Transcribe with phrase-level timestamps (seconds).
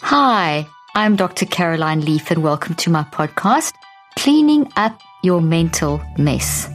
[0.00, 1.46] Hi, I'm Dr.
[1.46, 3.74] Caroline Leaf, and welcome to my podcast,
[4.18, 6.68] Cleaning Up Your Mental Mess.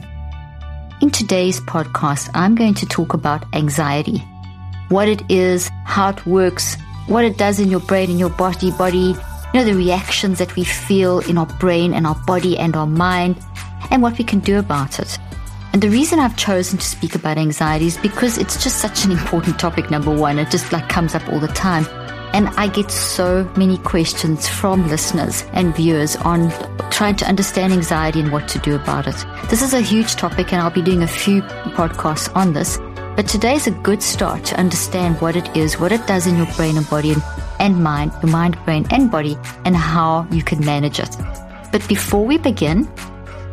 [1.02, 4.24] In today's podcast, I'm going to talk about anxiety
[4.88, 6.76] what it is, how it works,
[7.08, 9.14] what it does in your brain and your body, body,
[9.52, 12.86] you know, the reactions that we feel in our brain and our body and our
[12.86, 13.38] mind,
[13.90, 15.18] and what we can do about it.
[15.74, 19.12] And the reason I've chosen to speak about anxiety is because it's just such an
[19.12, 20.38] important topic, number one.
[20.38, 21.84] It just like comes up all the time.
[22.32, 26.50] And I get so many questions from listeners and viewers on
[26.90, 29.16] trying to understand anxiety and what to do about it.
[29.48, 32.78] This is a huge topic and I'll be doing a few podcasts on this.
[33.16, 36.36] But today is a good start to understand what it is, what it does in
[36.36, 37.14] your brain and body
[37.58, 41.16] and, mind, your mind, brain and body, and how you can manage it.
[41.72, 42.88] But before we begin,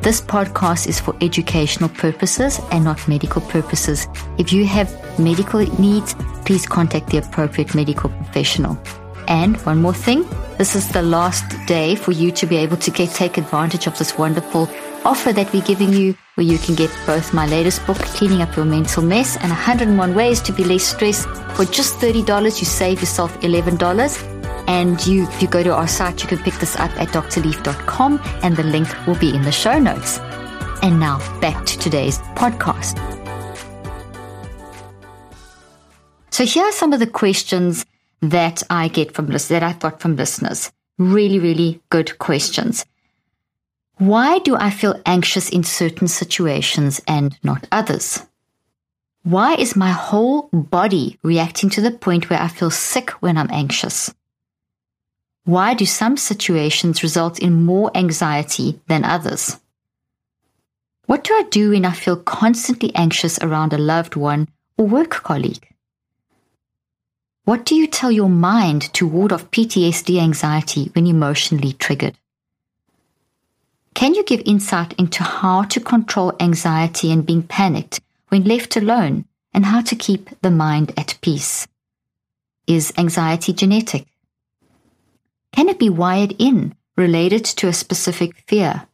[0.08, 4.08] this podcast is for educational purposes and not medical purposes.
[4.38, 8.78] If you have medical needs, please contact the appropriate medical professional.
[9.28, 10.24] And one more thing,
[10.58, 13.98] this is the last day for you to be able to get, take advantage of
[13.98, 14.70] this wonderful
[15.06, 18.56] offer that we're giving you where you can get both my latest book, Cleaning Up
[18.56, 22.60] Your Mental Mess and 101 Ways to Be Less Stressed for just $30.
[22.60, 24.34] You save yourself $11.
[24.68, 28.20] And you, if you go to our site, you can pick this up at drleaf.com
[28.44, 30.20] and the link will be in the show notes.
[30.82, 32.98] And now back to today's podcast.
[36.32, 37.86] So here are some of the questions
[38.22, 40.72] that I get from listeners, that I've got from listeners.
[40.98, 42.86] Really, really good questions.
[43.98, 48.24] Why do I feel anxious in certain situations and not others?
[49.24, 53.50] Why is my whole body reacting to the point where I feel sick when I'm
[53.52, 54.14] anxious?
[55.44, 59.60] Why do some situations result in more anxiety than others?
[61.08, 65.12] What do I do when I feel constantly anxious around a loved one or work
[65.12, 65.67] colleague?
[67.48, 72.18] What do you tell your mind to ward off PTSD anxiety when emotionally triggered?
[73.94, 79.24] Can you give insight into how to control anxiety and being panicked when left alone
[79.54, 81.66] and how to keep the mind at peace?
[82.68, 84.08] Is anxiety genetic?
[85.54, 88.88] Can it be wired in, related to a specific fear?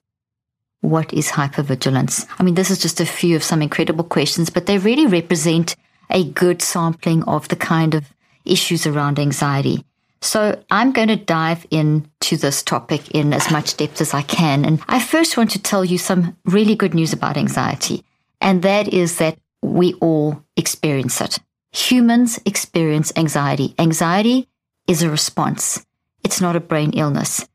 [0.81, 2.27] What is hypervigilance?
[2.37, 5.75] I mean, this is just a few of some incredible questions, but they really represent
[6.11, 8.12] a good sampling of the kind of
[8.45, 9.83] issues around anxiety.
[10.21, 14.63] So I'm going to dive into this topic in as much depth as I can.
[14.63, 18.05] And I first want to tell you some really good news about anxiety.
[18.39, 21.39] And that is that we all experience it.
[21.73, 23.75] Humans experience anxiety.
[23.77, 24.47] Anxiety
[24.87, 25.85] is a response.
[26.23, 27.45] It's not a brain illness.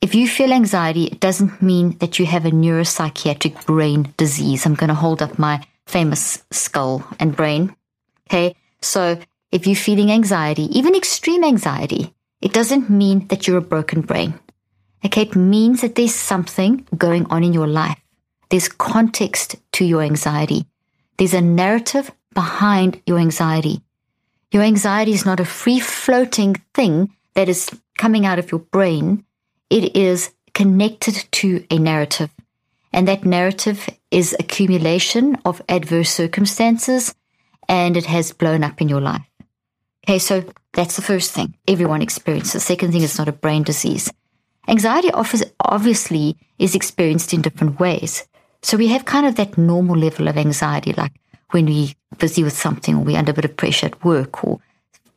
[0.00, 4.64] If you feel anxiety, it doesn't mean that you have a neuropsychiatric brain disease.
[4.64, 7.76] I'm going to hold up my famous skull and brain.
[8.28, 8.56] Okay.
[8.80, 9.20] So
[9.52, 14.38] if you're feeling anxiety, even extreme anxiety, it doesn't mean that you're a broken brain.
[15.04, 15.22] Okay.
[15.22, 17.98] It means that there's something going on in your life.
[18.50, 20.66] There's context to your anxiety.
[21.16, 23.82] There's a narrative behind your anxiety.
[24.52, 29.24] Your anxiety is not a free floating thing that is coming out of your brain,
[29.68, 32.30] it is connected to a narrative.
[32.92, 37.14] And that narrative is accumulation of adverse circumstances
[37.68, 39.29] and it has blown up in your life.
[40.04, 42.52] Okay, so that's the first thing everyone experiences.
[42.54, 44.12] The second thing is not a brain disease.
[44.68, 48.26] Anxiety obviously is experienced in different ways.
[48.62, 51.12] So we have kind of that normal level of anxiety, like
[51.50, 51.88] when we're
[52.18, 54.60] busy with something or we're under a bit of pressure at work or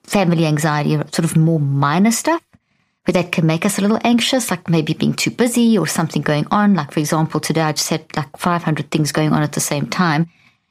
[0.03, 2.41] family anxiety, sort of more minor stuff
[3.06, 6.21] but that can make us a little anxious, like maybe being too busy or something
[6.21, 6.74] going on.
[6.74, 9.88] Like, for example, today I just had like 500 things going on at the same
[9.88, 10.30] time.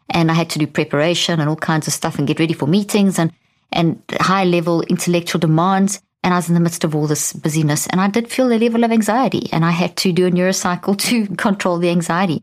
[0.08, 2.66] And I had to do preparation and all kinds of stuff and get ready for
[2.66, 3.32] meetings and,
[3.72, 6.00] and high level intellectual demands.
[6.24, 8.54] And I was in the midst of all this busyness and I did feel a
[8.54, 12.42] level of anxiety and I had to do a neurocycle to control the anxiety.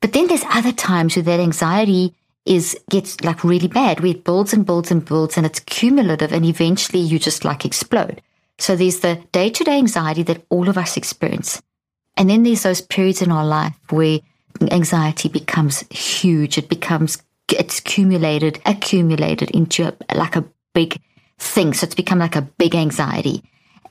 [0.00, 2.14] But then there's other times where that anxiety
[2.44, 6.32] is gets like really bad, where it builds and builds and builds and it's cumulative
[6.32, 8.20] and eventually you just like explode.
[8.58, 11.60] So there's the day to day anxiety that all of us experience.
[12.16, 14.20] And then there's those periods in our life where
[14.70, 16.58] anxiety becomes huge.
[16.58, 21.00] It becomes it's accumulated, accumulated into a, like a big
[21.38, 21.74] thing.
[21.74, 23.42] So it's become like a big anxiety.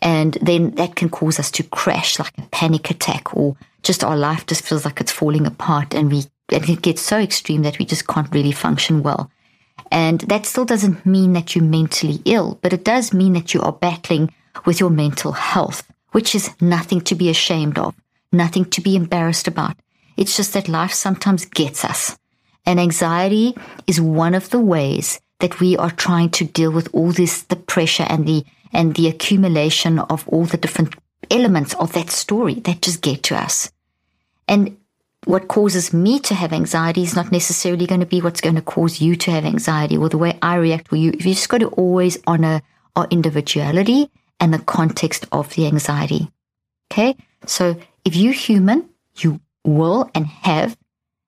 [0.01, 4.17] And then that can cause us to crash like a panic attack or just our
[4.17, 7.79] life just feels like it's falling apart and we, and it gets so extreme that
[7.79, 9.31] we just can't really function well.
[9.91, 13.61] And that still doesn't mean that you're mentally ill, but it does mean that you
[13.61, 14.33] are battling
[14.65, 17.95] with your mental health, which is nothing to be ashamed of,
[18.31, 19.77] nothing to be embarrassed about.
[20.17, 22.17] It's just that life sometimes gets us.
[22.65, 23.56] And anxiety
[23.88, 27.56] is one of the ways that we are trying to deal with all this, the
[27.56, 30.95] pressure and the, and the accumulation of all the different
[31.30, 33.71] elements of that story that just get to us.
[34.48, 34.77] And
[35.25, 38.62] what causes me to have anxiety is not necessarily going to be what's going to
[38.62, 41.12] cause you to have anxiety or the way I react with you.
[41.12, 42.62] You just got to always honor
[42.95, 46.30] our individuality and the context of the anxiety.
[46.92, 47.15] Okay.
[47.45, 50.77] So if you're human, you will and have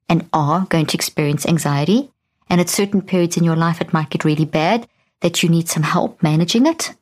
[0.10, 2.12] and are going to experience anxiety.
[2.50, 4.88] And at certain periods in your life, it might get really bad
[5.22, 6.94] that you need some help managing it.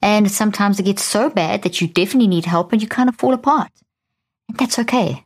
[0.00, 3.16] And sometimes it gets so bad that you definitely need help and you kind of
[3.16, 3.70] fall apart.
[4.48, 5.24] And that's okay.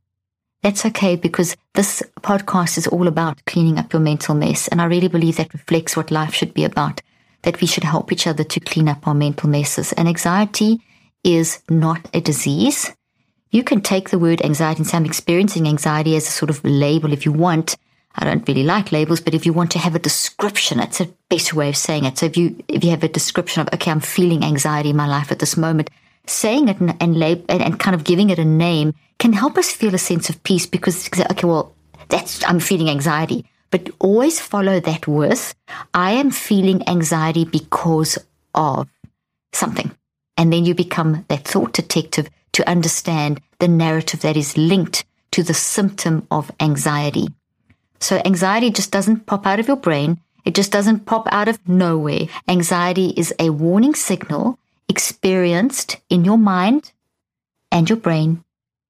[0.62, 4.68] That's okay because this podcast is all about cleaning up your mental mess.
[4.68, 7.00] And I really believe that reflects what life should be about,
[7.42, 9.92] that we should help each other to clean up our mental messes.
[9.92, 10.80] And anxiety
[11.24, 12.92] is not a disease.
[13.50, 16.64] You can take the word anxiety and say, I'm experiencing anxiety as a sort of
[16.64, 17.76] label if you want.
[18.14, 21.08] I don't really like labels, but if you want to have a description, it's a
[21.28, 22.18] better way of saying it.
[22.18, 25.06] So if you, if you have a description of, okay, I'm feeling anxiety in my
[25.06, 25.90] life at this moment,
[26.26, 29.58] saying it and, and, lab, and, and kind of giving it a name can help
[29.58, 31.74] us feel a sense of peace because, okay, well,
[32.08, 33.46] that's, I'm feeling anxiety.
[33.70, 35.54] But always follow that with,
[35.94, 38.18] I am feeling anxiety because
[38.54, 38.88] of
[39.52, 39.92] something.
[40.36, 45.42] And then you become that thought detective to understand the narrative that is linked to
[45.42, 47.28] the symptom of anxiety.
[48.00, 50.20] So anxiety just doesn't pop out of your brain.
[50.44, 52.26] It just doesn't pop out of nowhere.
[52.48, 54.58] Anxiety is a warning signal
[54.88, 56.92] experienced in your mind
[57.70, 58.42] and your brain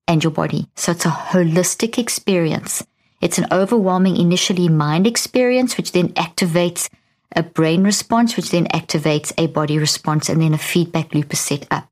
[0.07, 0.69] and your body.
[0.77, 2.87] So it's a holistic experience.
[3.21, 6.89] It's an overwhelming initially mind experience, which then activates
[7.37, 11.41] a brain response, which then activates a body response, and then a feedback loop is
[11.41, 11.91] set up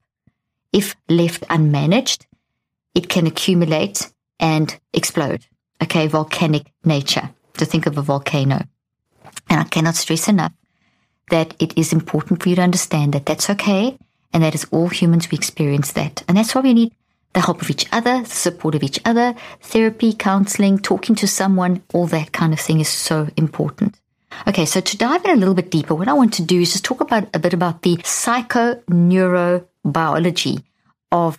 [0.73, 2.27] if left unmanaged,
[2.95, 4.11] it can accumulate
[4.41, 5.47] and explode.
[5.83, 7.31] Okay, volcanic nature.
[7.55, 8.63] To think of a volcano.
[9.51, 10.53] And I cannot stress enough
[11.31, 13.99] that it is important for you to understand that that's okay
[14.33, 16.23] and that is all humans we experience that.
[16.29, 16.93] And that's why we need
[17.33, 21.83] the help of each other, the support of each other, therapy, counseling, talking to someone,
[21.93, 24.01] all that kind of thing is so important.
[24.47, 26.73] Okay, so to dive in a little bit deeper, what I want to do is
[26.73, 27.99] just talk about a bit about the
[29.93, 30.63] psychoneurobiology
[31.13, 31.39] of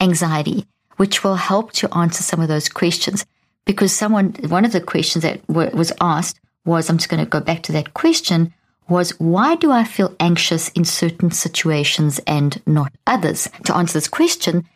[0.00, 0.66] anxiety,
[0.96, 3.24] which will help to answer some of those questions.
[3.64, 7.40] Because someone, one of the questions that was asked was, I'm just going to go
[7.40, 8.52] back to that question,
[8.88, 13.48] was why do I feel anxious in certain situations and not others?
[13.64, 14.66] To answer this question,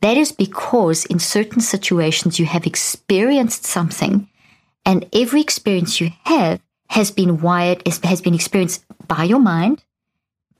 [0.00, 4.28] that is because in certain situations you have experienced something
[4.84, 9.83] and every experience you have has been wired, has been experienced by your mind,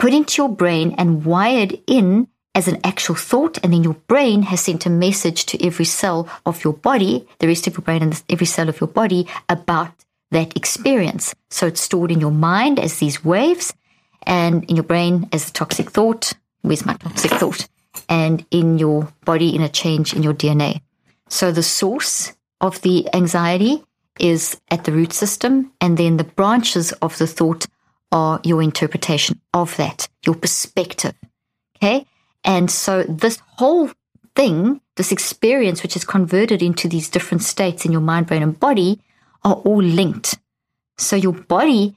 [0.05, 4.43] put into your brain and wired in as an actual thought, and then your brain
[4.43, 8.03] has sent a message to every cell of your body, the rest of your brain
[8.03, 9.95] and every cell of your body about
[10.31, 11.35] that experience.
[11.49, 13.73] So it's stored in your mind as these waves,
[14.25, 16.35] and in your brain as a toxic thought.
[16.61, 17.67] Where's my toxic thought?
[18.07, 20.83] And in your body in a change in your DNA.
[21.31, 23.83] So the source of the anxiety
[24.21, 27.65] is at the root system, and then the branches of the thought
[28.13, 31.15] are your interpretation of that, your perspective.
[31.77, 32.07] Okay.
[32.45, 33.91] And so this whole
[34.37, 38.59] thing, this experience, which is converted into these different states in your mind, brain, and
[38.59, 39.01] body,
[39.43, 40.39] are all linked.
[40.97, 41.97] So your body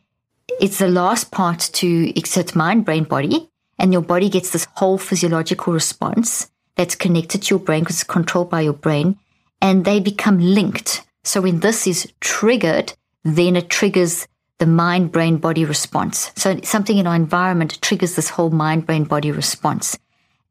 [0.60, 4.98] is the last part to exert mind, brain, body, and your body gets this whole
[4.98, 9.18] physiological response that's connected to your brain because it's controlled by your brain,
[9.62, 11.06] and they become linked.
[11.24, 14.28] So when this is triggered, then it triggers
[14.60, 16.32] the mind, brain, body response.
[16.36, 19.98] So something in our environment triggers this whole mind, brain, body response.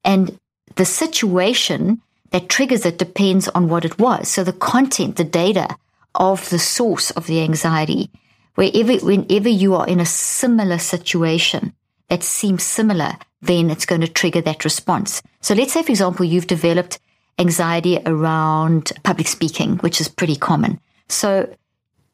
[0.05, 0.39] And
[0.77, 4.29] the situation that triggers it depends on what it was.
[4.29, 5.77] So the content, the data
[6.15, 8.11] of the source of the anxiety,
[8.55, 11.73] wherever, whenever you are in a similar situation
[12.09, 15.23] that seems similar, then it's going to trigger that response.
[15.41, 16.99] So let's say, for example, you've developed
[17.39, 20.81] anxiety around public speaking, which is pretty common.
[21.09, 21.55] So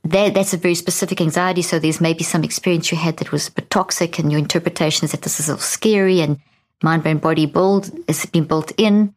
[0.04, 1.62] that, that's a very specific anxiety.
[1.62, 5.04] So there's maybe some experience you had that was a bit toxic and your interpretation
[5.04, 6.40] is that this is all scary and
[6.82, 9.14] mind, brain, body build has been built in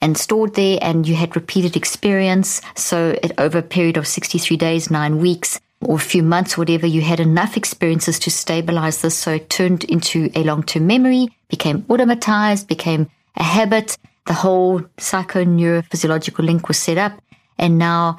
[0.00, 2.62] and stored there, and you had repeated experience.
[2.76, 6.86] So, it, over a period of 63 days, nine weeks, or a few months, whatever,
[6.86, 9.16] you had enough experiences to stabilize this.
[9.16, 13.96] So it turned into a long term memory, became automatized, became a habit.
[14.26, 17.12] The whole psychoneurophysiological link was set up.
[17.58, 18.18] And now,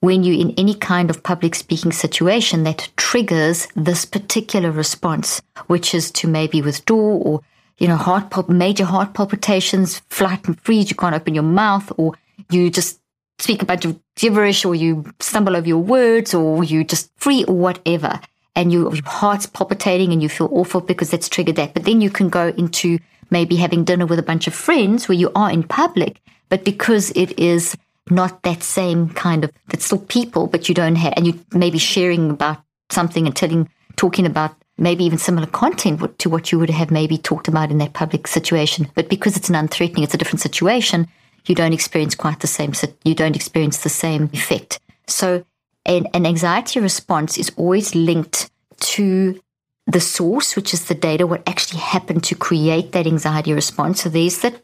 [0.00, 5.94] when you're in any kind of public speaking situation that triggers this particular response, which
[5.94, 7.40] is to maybe withdraw or,
[7.78, 12.14] you know, heart major heart palpitations, flight and freeze, you can't open your mouth, or
[12.50, 13.00] you just
[13.38, 17.44] speak a bunch of gibberish or you stumble over your words or you just free
[17.44, 18.20] or whatever
[18.56, 21.74] and you, your heart's palpitating and you feel awful because that's triggered that.
[21.74, 22.98] But then you can go into
[23.30, 27.10] maybe having dinner with a bunch of friends where you are in public, but because
[27.12, 27.76] it is
[28.10, 31.78] not that same kind of, it's still people, but you don't have, and you maybe
[31.78, 32.58] sharing about
[32.90, 37.18] something and telling, talking about maybe even similar content to what you would have maybe
[37.18, 38.88] talked about in that public situation.
[38.94, 41.08] But because it's an unthreatening, it's a different situation,
[41.46, 42.72] you don't experience quite the same,
[43.04, 44.80] you don't experience the same effect.
[45.06, 45.44] So
[45.84, 48.50] an, an anxiety response is always linked
[48.80, 49.40] to
[49.86, 54.02] the source, which is the data, what actually happened to create that anxiety response.
[54.02, 54.60] So there's the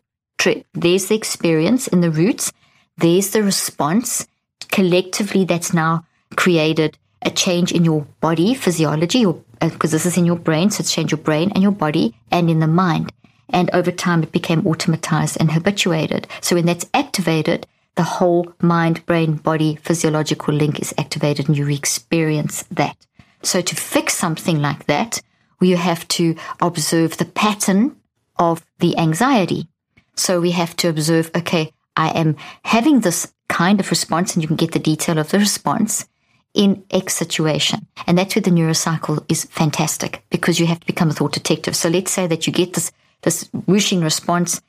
[0.75, 2.53] there's the experience in the roots,
[2.99, 4.27] there's the response.
[4.69, 6.05] Collectively, that's now
[6.37, 9.25] created a change in your body physiology,
[9.61, 12.15] because uh, this is in your brain, so it's changed your brain and your body
[12.31, 13.13] and in the mind.
[13.51, 16.27] And over time, it became automatized and habituated.
[16.41, 21.69] So when that's activated, the whole mind, brain, body physiological link is activated and you
[21.69, 22.97] experience that.
[23.43, 25.21] So to fix something like that,
[25.61, 27.97] we have to observe the pattern
[28.37, 29.69] of the anxiety.
[30.17, 34.49] So we have to observe, okay, I am having this kind of response and you
[34.49, 36.07] can get the detail of the response
[36.55, 37.87] in X situation.
[38.07, 41.77] And that's where the neurocycle is fantastic because you have to become a thought detective.
[41.77, 44.61] So let's say that you get this this whooshing response,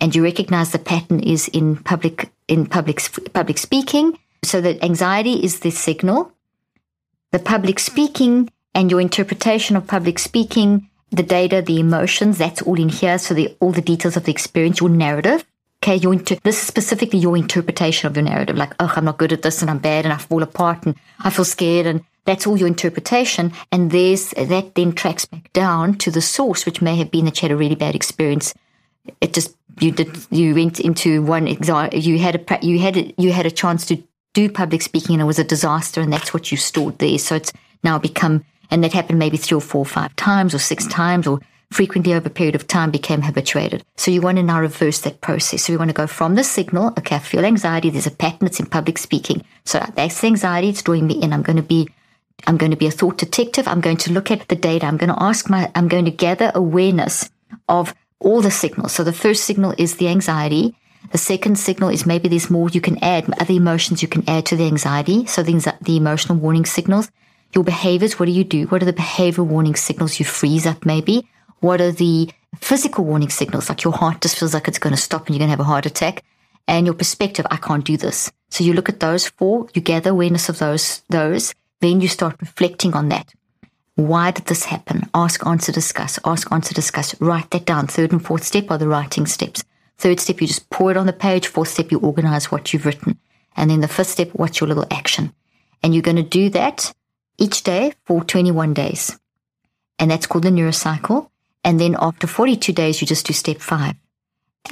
[0.00, 3.00] and you recognize the pattern is in public in public
[3.32, 4.18] public speaking.
[4.42, 6.32] So that anxiety is the signal,
[7.30, 12.80] the public speaking, and your interpretation of public speaking, the data, the emotions, that's all
[12.80, 13.18] in here.
[13.18, 15.44] So the, all the details of the experience, your narrative.
[15.82, 18.56] Okay, your inter- this is specifically your interpretation of your narrative.
[18.56, 20.94] Like, oh, I'm not good at this, and I'm bad, and I fall apart, and
[21.20, 23.52] I feel scared, and that's all your interpretation.
[23.72, 27.40] And there's, that then tracks back down to the source, which may have been that
[27.40, 28.54] you had a really bad experience.
[29.20, 33.32] It just, you did, you went into one you had a, you had a, you
[33.32, 34.02] had a chance to
[34.34, 37.18] do public speaking and it was a disaster and that's what you stored there.
[37.18, 40.58] So it's now become, and that happened maybe three or four or five times or
[40.58, 41.40] six times or
[41.70, 43.84] frequently over a period of time became habituated.
[43.96, 45.62] So you want to now reverse that process.
[45.62, 48.46] So we want to go from the signal, okay, I feel anxiety, there's a pattern,
[48.46, 49.44] it's in public speaking.
[49.64, 51.32] So that's the anxiety, it's drawing me in.
[51.32, 51.88] I'm going to be
[52.46, 53.68] I'm going to be a thought detective.
[53.68, 54.86] I'm going to look at the data.
[54.86, 57.28] I'm going to ask my, I'm going to gather awareness
[57.68, 58.92] of all the signals.
[58.92, 60.74] So the first signal is the anxiety.
[61.12, 64.46] The second signal is maybe there's more you can add, other emotions you can add
[64.46, 65.26] to the anxiety.
[65.26, 67.10] So the, the emotional warning signals,
[67.54, 68.18] your behaviors.
[68.18, 68.66] What do you do?
[68.66, 70.18] What are the behavior warning signals?
[70.18, 71.28] You freeze up maybe.
[71.60, 73.68] What are the physical warning signals?
[73.68, 75.60] Like your heart just feels like it's going to stop and you're going to have
[75.60, 76.24] a heart attack.
[76.66, 78.30] And your perspective, I can't do this.
[78.50, 82.36] So you look at those four, you gather awareness of those, those, then you start
[82.40, 83.32] reflecting on that.
[83.94, 85.08] Why did this happen?
[85.14, 86.18] Ask, answer, discuss.
[86.24, 87.20] Ask, answer, discuss.
[87.20, 87.86] Write that down.
[87.86, 89.62] Third and fourth step are the writing steps.
[89.98, 91.46] Third step, you just pour it on the page.
[91.46, 93.18] Fourth step, you organize what you've written.
[93.56, 95.34] And then the fifth step, what's your little action?
[95.82, 96.94] And you're going to do that
[97.36, 99.18] each day for 21 days.
[99.98, 101.28] And that's called the neurocycle.
[101.64, 103.94] And then after 42 days, you just do step five.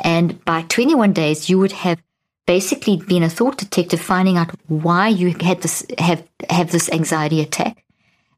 [0.05, 2.01] And by 21 days, you would have
[2.47, 7.41] basically been a thought detective, finding out why you had this have have this anxiety
[7.41, 7.85] attack,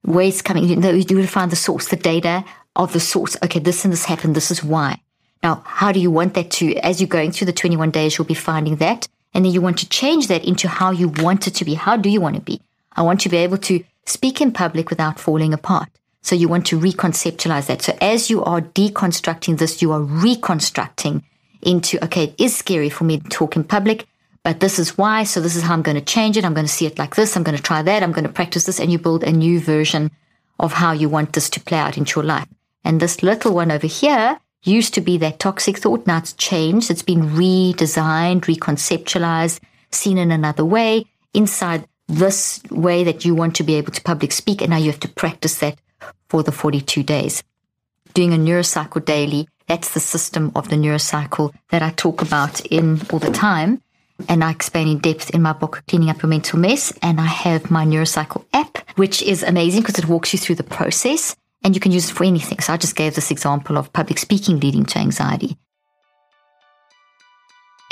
[0.02, 0.64] where it's coming.
[0.64, 2.45] You, know, you would find the source, the data
[2.76, 3.37] of the source.
[3.42, 4.35] Okay, this and this happened.
[4.35, 5.00] This is why.
[5.42, 6.75] Now, how do you want that to?
[6.76, 9.78] As you're going through the 21 days, you'll be finding that, and then you want
[9.78, 11.75] to change that into how you want it to be.
[11.75, 12.61] How do you want to be?
[12.92, 15.88] I want to be able to speak in public without falling apart.
[16.22, 17.82] So you want to reconceptualize that.
[17.82, 21.24] So as you are deconstructing this, you are reconstructing
[21.62, 24.06] into, okay, it is scary for me to talk in public,
[24.42, 25.24] but this is why.
[25.24, 26.44] So this is how I'm going to change it.
[26.44, 27.36] I'm going to see it like this.
[27.36, 28.02] I'm going to try that.
[28.02, 28.80] I'm going to practice this.
[28.80, 30.10] And you build a new version
[30.58, 32.48] of how you want this to play out into your life.
[32.84, 36.06] And this little one over here used to be that toxic thought.
[36.06, 36.90] Now it's changed.
[36.90, 39.60] It's been redesigned, reconceptualized,
[39.90, 44.32] seen in another way inside this way that you want to be able to public
[44.32, 44.60] speak.
[44.60, 45.78] And now you have to practice that
[46.28, 47.42] for the 42 days.
[48.14, 53.00] Doing a neurocycle daily that's the system of the neurocycle that I talk about in
[53.12, 53.80] all the time.
[54.28, 56.92] And I explain in depth in my book, Cleaning Up Your Mental Mess.
[57.02, 60.64] And I have my neurocycle app, which is amazing because it walks you through the
[60.64, 62.59] process and you can use it for anything.
[62.59, 65.57] So I just gave this example of public speaking leading to anxiety.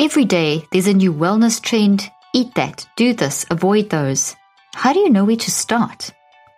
[0.00, 2.11] Every day there's a new wellness trend.
[2.35, 4.35] Eat that, do this, avoid those.
[4.75, 6.11] How do you know where to start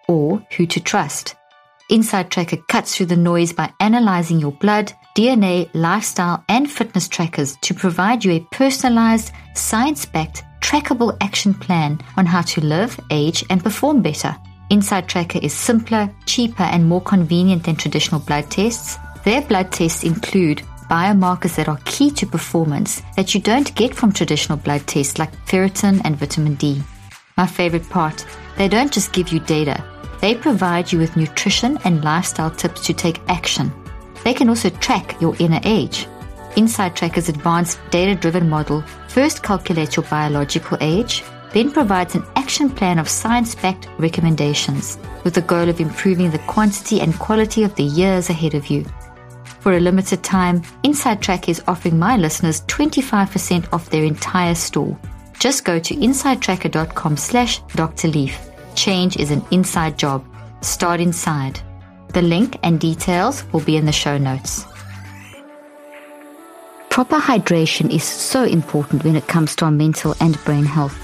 [0.08, 1.34] or who to trust?
[1.90, 7.56] Inside Tracker cuts through the noise by analyzing your blood, DNA, lifestyle, and fitness trackers
[7.62, 13.44] to provide you a personalized, science backed, trackable action plan on how to live, age,
[13.50, 14.36] and perform better.
[14.70, 18.96] Inside Tracker is simpler, cheaper, and more convenient than traditional blood tests.
[19.24, 24.12] Their blood tests include biomarkers that are key to performance that you don't get from
[24.12, 26.80] traditional blood tests like ferritin and vitamin D.
[27.36, 28.24] My favorite part,
[28.56, 29.82] they don't just give you data,
[30.20, 33.72] they provide you with nutrition and lifestyle tips to take action.
[34.24, 36.06] They can also track your inner age.
[36.56, 41.22] Inside Tracker's advanced data driven model first calculates your biological age,
[41.52, 46.38] then provides an action plan of science backed recommendations with the goal of improving the
[46.40, 48.84] quantity and quality of the years ahead of you.
[49.60, 54.98] For a limited time, Inside Tracker is offering my listeners 25% off their entire store.
[55.38, 58.08] Just go to insidetracker.com slash Dr.
[58.08, 58.49] Leaf.
[58.80, 60.24] Change is an inside job.
[60.62, 61.60] Start inside.
[62.14, 64.64] The link and details will be in the show notes.
[66.88, 70.96] Proper hydration is so important when it comes to our mental and brain health.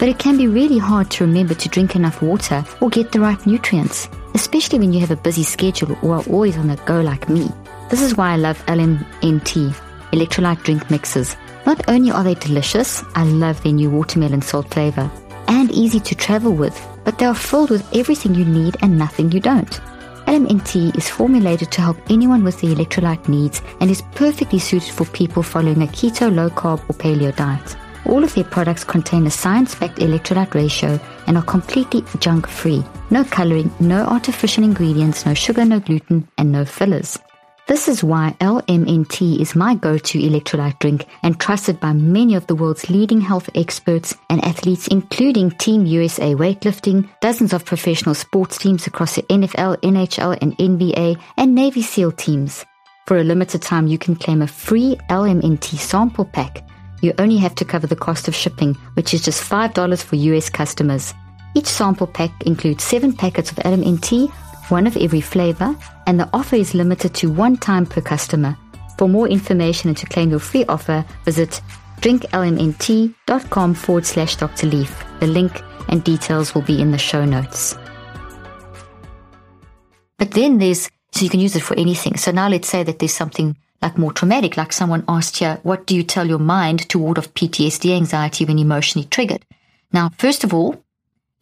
[0.00, 3.20] But it can be really hard to remember to drink enough water or get the
[3.20, 7.00] right nutrients, especially when you have a busy schedule or are always on the go
[7.00, 7.48] like me.
[7.90, 9.72] This is why I love LMNT,
[10.10, 11.36] electrolyte drink mixes.
[11.64, 15.08] Not only are they delicious, I love their new watermelon salt flavor,
[15.46, 19.30] and easy to travel with, but they are filled with everything you need and nothing
[19.32, 19.80] you don't.
[20.26, 25.04] LMNT is formulated to help anyone with the electrolyte needs and is perfectly suited for
[25.06, 27.76] people following a keto, low carb, or paleo diet.
[28.06, 32.84] All of their products contain a science backed electrolyte ratio and are completely junk free.
[33.10, 37.18] No coloring, no artificial ingredients, no sugar, no gluten, and no fillers.
[37.70, 42.44] This is why LMNT is my go to electrolyte drink and trusted by many of
[42.48, 48.58] the world's leading health experts and athletes, including Team USA weightlifting, dozens of professional sports
[48.58, 52.64] teams across the NFL, NHL, and NBA, and Navy SEAL teams.
[53.06, 56.68] For a limited time, you can claim a free LMNT sample pack.
[57.02, 60.50] You only have to cover the cost of shipping, which is just $5 for US
[60.50, 61.14] customers.
[61.54, 64.28] Each sample pack includes seven packets of LMNT
[64.70, 65.74] one of every flavor,
[66.06, 68.56] and the offer is limited to one time per customer.
[68.98, 71.60] For more information and to claim your free offer, visit
[72.00, 74.66] drinklmnt.com forward slash Dr.
[74.66, 75.04] Leaf.
[75.20, 77.76] The link and details will be in the show notes.
[80.18, 82.16] But then there's, so you can use it for anything.
[82.16, 85.86] So now let's say that there's something like more traumatic, like someone asked here, what
[85.86, 89.44] do you tell your mind to ward off PTSD anxiety when emotionally triggered?
[89.92, 90.84] Now, first of all,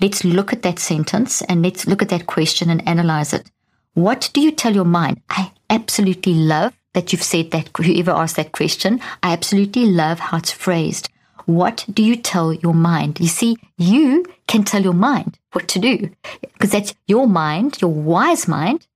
[0.00, 3.50] Let's look at that sentence and let's look at that question and analyze it.
[3.94, 5.20] What do you tell your mind?
[5.28, 9.00] I absolutely love that you've said that, whoever asked that question.
[9.24, 11.08] I absolutely love how it's phrased.
[11.46, 13.18] What do you tell your mind?
[13.18, 16.10] You see, you can tell your mind what to do
[16.52, 18.86] because that's your mind, your wise mind,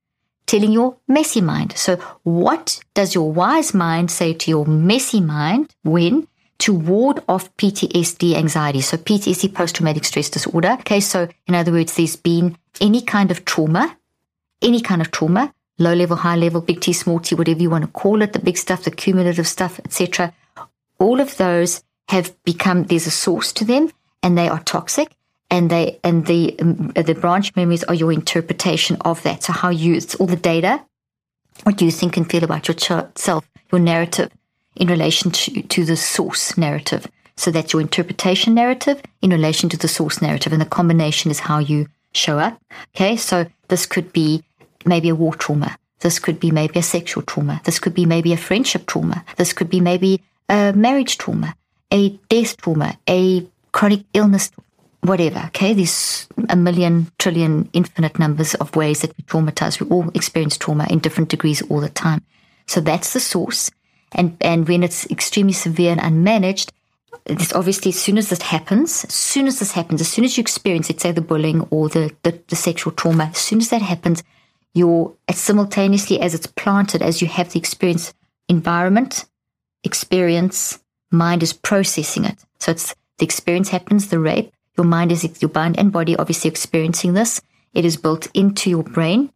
[0.47, 1.73] telling your messy mind.
[1.77, 7.55] So, what does your wise mind say to your messy mind when to ward off
[7.57, 8.81] PTSD anxiety.
[8.81, 10.77] So PTSD, post-traumatic stress disorder.
[10.81, 11.01] Okay.
[11.01, 13.97] So in other words, there's been any kind of trauma,
[14.61, 17.85] any kind of trauma, low level, high level, big T, small t, whatever you want
[17.85, 20.33] to call it, the big stuff, the cumulative stuff, etc.
[20.99, 23.91] All of those have become, there's a source to them
[24.23, 25.17] and they are toxic
[25.51, 29.43] and they, and the, um, the branch memories are your interpretation of that.
[29.43, 30.85] So how you, it's all the data,
[31.65, 34.31] what do you think and feel about yourself, your narrative
[34.77, 37.07] in relation to, to the source narrative.
[37.37, 40.53] So that's your interpretation narrative in relation to the source narrative.
[40.53, 42.61] And the combination is how you show up.
[42.95, 43.17] Okay.
[43.17, 44.45] So this could be
[44.85, 45.77] maybe a war trauma.
[46.01, 47.61] This could be maybe a sexual trauma.
[47.65, 49.25] This could be maybe a friendship trauma.
[49.37, 51.55] This could be maybe a marriage trauma,
[51.93, 54.51] a death trauma, a chronic illness,
[55.01, 55.45] whatever.
[55.47, 55.73] Okay.
[55.75, 59.81] There's a million, trillion, infinite numbers of ways that we traumatize.
[59.81, 62.23] We all experience trauma in different degrees all the time.
[62.67, 63.71] So that's the source.
[64.15, 66.71] And, and when it's extremely severe and unmanaged,
[67.25, 70.37] this obviously as soon as this happens, as soon as this happens, as soon as
[70.37, 73.71] you experience, let's say the bullying or the, the, the sexual trauma, as soon as
[73.71, 74.23] that happens,
[74.75, 78.15] you're simultaneously as it's planted, as you have the experience,
[78.49, 79.27] environment,
[79.85, 82.39] experience, mind is processing it.
[82.59, 86.51] So it's the experience happens, the rape, your mind is your mind and body obviously
[86.51, 87.41] experiencing this.
[87.75, 89.33] It is built into your brain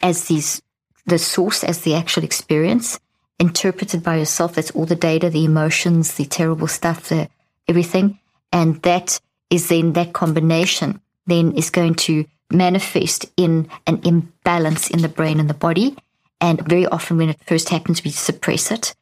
[0.00, 0.62] as these
[1.06, 2.98] the source as the actual experience
[3.38, 4.54] interpreted by yourself.
[4.54, 7.28] That's all the data, the emotions, the terrible stuff, the
[7.68, 8.18] everything.
[8.52, 9.20] And that
[9.50, 15.40] is then that combination then is going to manifest in an imbalance in the brain
[15.40, 15.96] and the body.
[16.40, 18.94] And very often when it first happens, we suppress it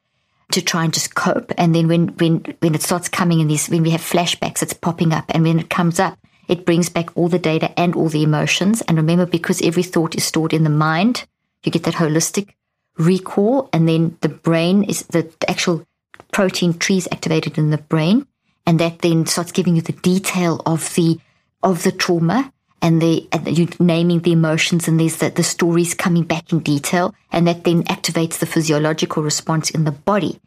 [0.53, 1.53] to try and just cope.
[1.59, 4.73] And then when, when, when it starts coming in these, when we have flashbacks, it's
[4.73, 5.25] popping up.
[5.29, 6.19] And when it comes up,
[6.49, 8.83] it brings back all the data and all the emotions.
[8.83, 11.27] And remember, because every thought is stored in the mind,
[11.63, 12.51] you get that holistic
[12.99, 13.69] recall.
[13.73, 15.87] And then the brain is the, the actual
[16.33, 18.27] protein trees activated in the brain.
[18.67, 21.19] And that then starts giving you the detail of the,
[21.63, 25.95] of the trauma and the, and you naming the emotions and there's the, the stories
[25.95, 27.15] coming back in detail.
[27.31, 30.41] And that then activates the physiological response in the body.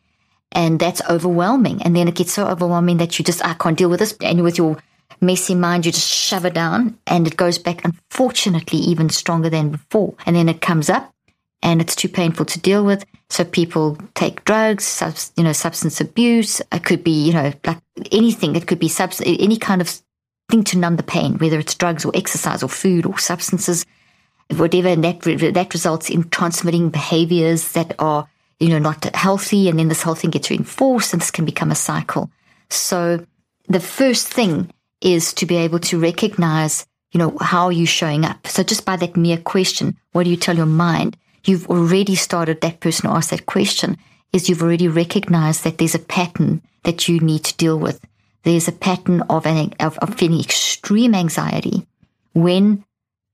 [0.51, 1.83] And that's overwhelming.
[1.83, 4.15] And then it gets so overwhelming that you just, I can't deal with this.
[4.21, 4.77] And with your
[5.21, 9.69] messy mind, you just shove it down and it goes back, unfortunately, even stronger than
[9.69, 10.15] before.
[10.25, 11.13] And then it comes up
[11.62, 13.06] and it's too painful to deal with.
[13.30, 15.02] So people take drugs,
[15.36, 16.62] you know, substance abuse.
[16.72, 17.80] It could be, you know, like
[18.12, 18.56] anything.
[18.56, 18.91] It could be
[19.26, 20.02] any kind of
[20.50, 23.86] thing to numb the pain, whether it's drugs or exercise or food or substances,
[24.56, 24.88] whatever.
[24.88, 28.28] And that, that results in transmitting behaviors that are,
[28.60, 29.67] you know, not healthy.
[29.67, 32.30] And then this whole thing gets reinforced and this can become a cycle.
[32.70, 33.26] So
[33.67, 38.26] the first thing is to be able to recognize, you know, how are you showing
[38.26, 38.48] up?
[38.48, 41.17] So just by that mere question, what do you tell your mind?
[41.47, 43.97] You've already started that person asked that question
[44.33, 48.01] is you've already recognized that there's a pattern that you need to deal with.
[48.43, 51.88] There's a pattern of, an, of, of feeling extreme anxiety
[52.33, 52.83] when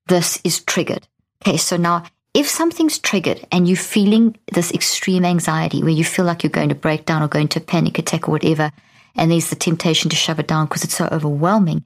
[0.08, 1.08] this is triggered.
[1.41, 1.58] Okay.
[1.58, 6.43] So now if something's triggered and you're feeling this extreme anxiety where you feel like
[6.43, 8.71] you're going to break down or go into a panic attack or whatever,
[9.15, 11.84] and there's the temptation to shove it down because it's so overwhelming.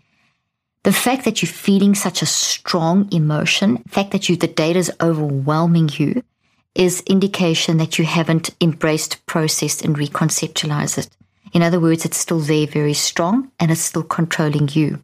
[0.87, 4.79] The fact that you're feeling such a strong emotion, the fact that you, the data
[4.79, 6.23] is overwhelming you
[6.75, 11.09] is indication that you haven't embraced, processed and reconceptualized it.
[11.51, 15.03] In other words, it's still there very strong and it's still controlling you.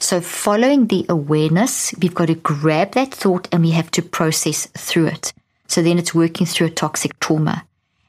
[0.00, 4.64] So following the awareness, we've got to grab that thought and we have to process
[4.78, 5.34] through it.
[5.66, 7.66] So then it's working through a toxic trauma.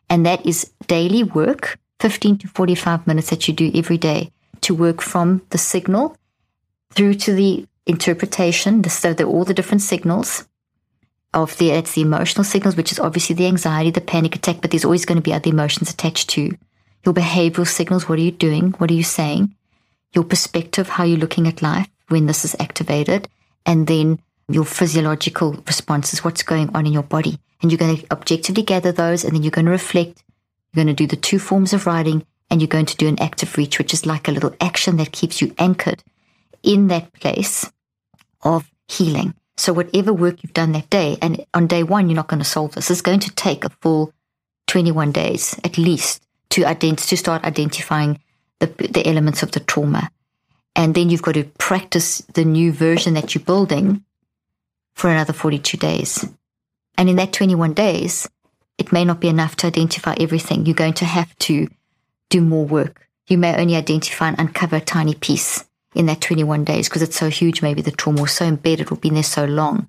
[0.10, 4.74] And that is daily work 15 to 45 minutes that you do every day to
[4.74, 6.16] work from the signal
[6.92, 10.48] through to the interpretation, so that all the different signals
[11.34, 14.72] of the, it's the emotional signals, which is obviously the anxiety, the panic attack, but
[14.72, 16.56] there's always going to be other emotions attached to
[17.06, 18.10] your behavioral signals.
[18.10, 18.72] What are you doing?
[18.74, 19.56] What are you saying?
[20.14, 23.28] Your perspective, how you're looking at life when this is activated,
[23.66, 27.40] and then your physiological responses, what's going on in your body.
[27.62, 30.24] And you're going to objectively gather those, and then you're going to reflect
[30.74, 33.20] you're going to do the two forms of writing and you're going to do an
[33.20, 36.04] active reach, which is like a little action that keeps you anchored
[36.64, 37.70] in that place
[38.42, 39.34] of healing.
[39.58, 42.46] So whatever work you've done that day, and on day one, you're not going to
[42.46, 42.90] solve this.
[42.90, 44.14] It's going to take a full
[44.68, 48.20] 21 days at least to ident- to start identifying
[48.60, 50.10] the, the elements of the trauma.
[50.76, 54.04] And then you've got to practice the new version that you're building
[54.94, 56.26] for another 42 days.
[56.98, 58.30] And in that 21 days,
[58.78, 60.66] it may not be enough to identify everything.
[60.66, 61.68] You're going to have to
[62.30, 63.08] do more work.
[63.28, 67.18] You may only identify and uncover a tiny piece in that 21 days because it's
[67.18, 67.62] so huge.
[67.62, 69.88] Maybe the trauma was so embedded or been there so long.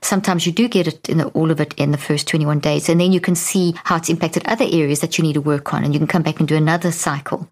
[0.00, 2.88] Sometimes you do get it in the, all of it in the first 21 days,
[2.88, 5.72] and then you can see how it's impacted other areas that you need to work
[5.72, 7.48] on, and you can come back and do another cycle.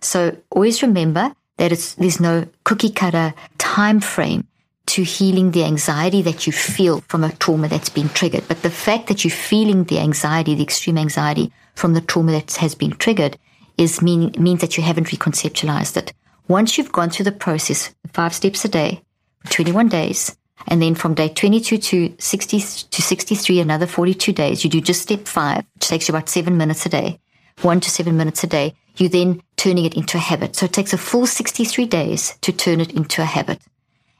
[0.00, 4.46] So always remember that it's there's no cookie cutter time frame
[4.86, 8.46] to healing the anxiety that you feel from a trauma that's been triggered.
[8.46, 12.54] But the fact that you're feeling the anxiety, the extreme anxiety from the trauma that
[12.56, 13.36] has been triggered
[13.76, 16.12] is mean, means that you haven't reconceptualized it.
[16.48, 19.02] Once you've gone through the process, five steps a day
[19.40, 20.36] for 21 days,
[20.68, 25.02] and then from day 22 to 60 to 63, another 42 days, you do just
[25.02, 27.18] step five, which takes you about seven minutes a day,
[27.62, 28.74] one to seven minutes a day.
[28.96, 30.56] You then turning it into a habit.
[30.56, 33.60] So it takes a full 63 days to turn it into a habit.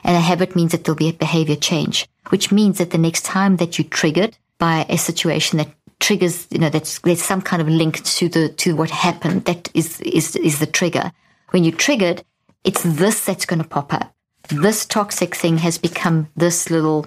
[0.04, 3.24] And a habit means that there'll be a behavior change, which means that the next
[3.24, 7.62] time that you're triggered by a situation that triggers, you know, that's, there's some kind
[7.62, 9.46] of link to the, to what happened.
[9.46, 11.10] That is, is, is the trigger.
[11.50, 12.24] When you're triggered,
[12.64, 14.14] it's this that's going to pop up.
[14.48, 17.06] This toxic thing has become this little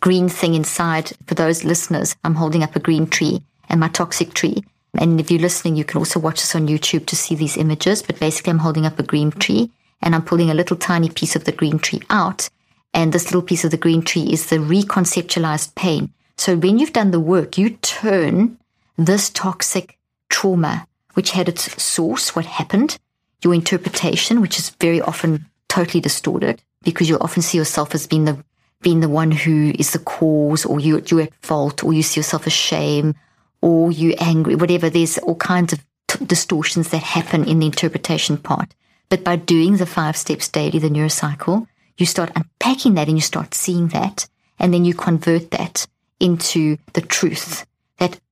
[0.00, 1.12] green thing inside.
[1.26, 4.62] For those listeners, I'm holding up a green tree and my toxic tree.
[4.98, 8.02] And if you're listening, you can also watch this on YouTube to see these images.
[8.02, 9.70] But basically, I'm holding up a green tree
[10.02, 12.48] and I'm pulling a little tiny piece of the green tree out.
[12.92, 16.12] And this little piece of the green tree is the reconceptualized pain.
[16.36, 18.58] So when you've done the work, you turn
[18.96, 19.98] this toxic
[20.28, 22.98] trauma, which had its source, what happened,
[23.44, 28.24] your interpretation, which is very often totally distorted because you'll often see yourself as being
[28.24, 28.42] the
[28.80, 32.20] being the one who is the cause or you, you're at fault or you see
[32.20, 33.14] yourself as shame
[33.62, 34.90] or you angry, whatever.
[34.90, 38.74] There's all kinds of t- distortions that happen in the interpretation part.
[39.08, 43.22] But by doing the five steps daily, the neurocycle, you start unpacking that and you
[43.22, 44.28] start seeing that.
[44.58, 45.86] And then you convert that
[46.20, 47.64] into the truth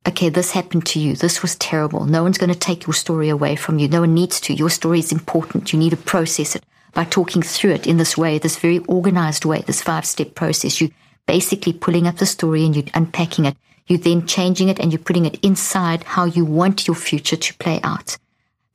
[0.06, 1.14] okay, this happened to you.
[1.14, 2.04] This was terrible.
[2.04, 3.88] No one's going to take your story away from you.
[3.88, 4.54] No one needs to.
[4.54, 5.72] Your story is important.
[5.72, 9.44] You need to process it, by talking through it in this way, this very organized
[9.44, 10.80] way, this five step process.
[10.80, 10.90] You
[11.26, 13.56] basically pulling up the story and you're unpacking it.
[13.86, 17.54] You're then changing it and you're putting it inside how you want your future to
[17.54, 18.16] play out.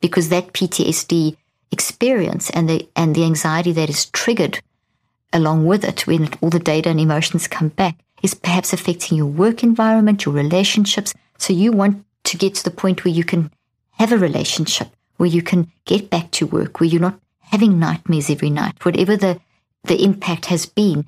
[0.01, 1.37] Because that PTSD
[1.71, 4.59] experience and the, and the anxiety that is triggered
[5.33, 9.27] along with it when all the data and emotions come back is perhaps affecting your
[9.27, 11.13] work environment, your relationships.
[11.37, 13.51] So you want to get to the point where you can
[13.91, 18.29] have a relationship, where you can get back to work, where you're not having nightmares
[18.29, 19.39] every night, whatever the,
[19.83, 21.05] the impact has been.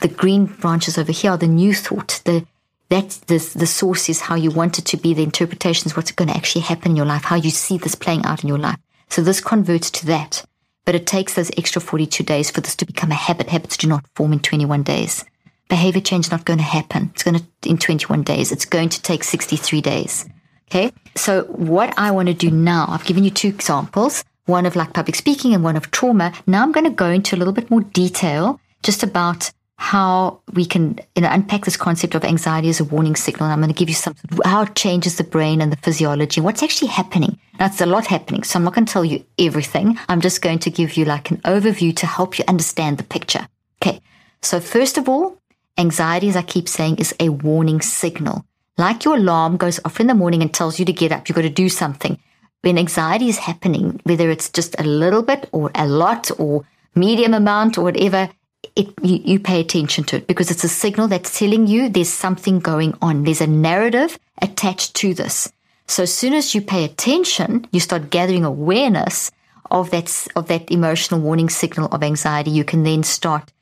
[0.00, 2.20] The green branches over here are the new thought.
[2.24, 2.46] The
[2.88, 5.12] that's the, the source is how you want it to be.
[5.12, 7.96] The interpretation is what's going to actually happen in your life, how you see this
[7.96, 8.78] playing out in your life.
[9.08, 10.44] So this converts to that.
[10.84, 13.48] But it takes those extra 42 days for this to become a habit.
[13.48, 15.24] Habits do not form in 21 days.
[15.68, 17.10] Behavior change is not going to happen.
[17.14, 18.52] It's going to, in 21 days.
[18.52, 20.26] It's going to take 63 days.
[20.70, 20.92] Okay.
[21.14, 24.92] So what I want to do now, I've given you two examples, one of like
[24.92, 26.32] public speaking and one of trauma.
[26.46, 30.64] Now I'm going to go into a little bit more detail just about how we
[30.64, 33.44] can you know, unpack this concept of anxiety as a warning signal.
[33.44, 36.40] And I'm going to give you some how it changes the brain and the physiology,
[36.40, 37.38] what's actually happening.
[37.58, 39.98] Now, it's a lot happening, so I'm not going to tell you everything.
[40.08, 43.46] I'm just going to give you like an overview to help you understand the picture.
[43.82, 44.00] Okay.
[44.42, 45.38] So first of all,
[45.78, 48.44] anxiety, as I keep saying, is a warning signal.
[48.78, 51.36] Like your alarm goes off in the morning and tells you to get up, you've
[51.36, 52.18] got to do something.
[52.62, 57.32] When anxiety is happening, whether it's just a little bit or a lot or medium
[57.34, 58.28] amount or whatever,
[58.74, 62.08] it, you, you pay attention to it because it's a signal that's telling you there's
[62.08, 63.24] something going on.
[63.24, 65.50] There's a narrative attached to this.
[65.86, 69.30] So as soon as you pay attention, you start gathering awareness
[69.70, 72.50] of that, of that emotional warning signal of anxiety.
[72.50, 73.52] You can then start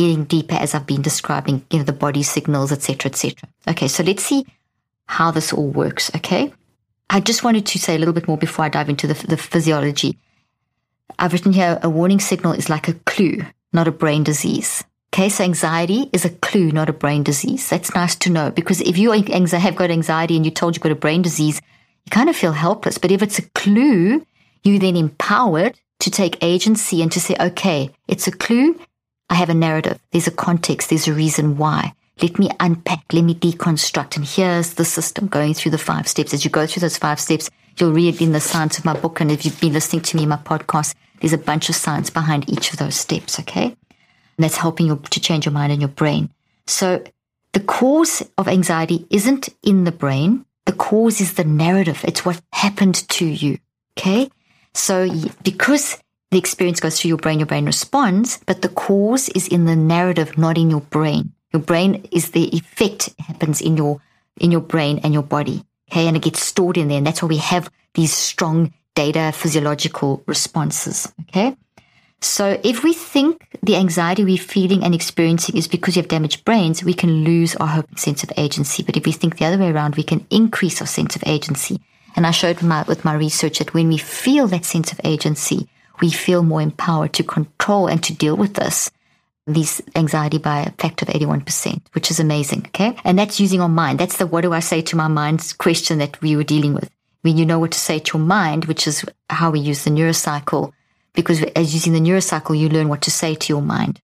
[0.00, 3.48] getting deeper as I've been describing, you know, the body signals, etc., etc.
[3.68, 3.88] Okay.
[3.88, 4.46] So let's see
[5.06, 6.10] how this all works.
[6.14, 6.52] Okay.
[7.10, 9.36] I just wanted to say a little bit more before I dive into the, the
[9.36, 10.18] physiology.
[11.18, 13.42] I've written here a warning signal is like a clue
[13.76, 14.82] not a brain disease.
[15.14, 17.68] Okay, so anxiety is a clue, not a brain disease.
[17.68, 20.92] That's nice to know because if you have got anxiety and you're told you've got
[20.92, 21.60] a brain disease,
[22.04, 22.98] you kind of feel helpless.
[22.98, 24.26] But if it's a clue,
[24.64, 28.78] you then empowered to take agency and to say, okay, it's a clue.
[29.28, 29.98] I have a narrative.
[30.10, 30.90] There's a context.
[30.90, 31.92] There's a reason why.
[32.22, 33.04] Let me unpack.
[33.12, 34.16] Let me deconstruct.
[34.16, 36.32] And here's the system going through the five steps.
[36.32, 39.20] As you go through those five steps, you'll read in the science of my book.
[39.20, 42.08] And if you've been listening to me in my podcast, there's a bunch of science
[42.08, 43.64] behind each of those steps, okay?
[43.64, 46.30] And that's helping you to change your mind and your brain.
[46.66, 47.02] So
[47.52, 50.44] the cause of anxiety isn't in the brain.
[50.66, 52.04] The cause is the narrative.
[52.04, 53.58] It's what happened to you.
[53.98, 54.30] Okay.
[54.74, 55.08] So
[55.42, 55.98] because
[56.30, 59.76] the experience goes through your brain, your brain responds, but the cause is in the
[59.76, 61.32] narrative, not in your brain.
[61.52, 64.00] Your brain is the effect happens in your,
[64.38, 65.64] in your brain and your body.
[65.90, 66.08] Okay.
[66.08, 66.98] And it gets stored in there.
[66.98, 71.12] And that's why we have these strong data physiological responses.
[71.28, 71.56] Okay.
[72.20, 76.44] So if we think the anxiety we're feeling and experiencing is because you have damaged
[76.44, 78.82] brains, we can lose our hope and sense of agency.
[78.82, 81.80] But if we think the other way around, we can increase our sense of agency.
[82.16, 85.68] And I showed my, with my research that when we feel that sense of agency,
[86.00, 88.90] we feel more empowered to control and to deal with this,
[89.46, 92.64] this anxiety by a factor of 81%, which is amazing.
[92.68, 92.96] Okay.
[93.04, 93.98] And that's using our mind.
[93.98, 96.90] That's the what do I say to my mind question that we were dealing with
[97.22, 99.90] when you know what to say to your mind, which is how we use the
[99.90, 100.72] neurocycle,
[101.12, 104.00] because as using the neurocycle, you learn what to say to your mind.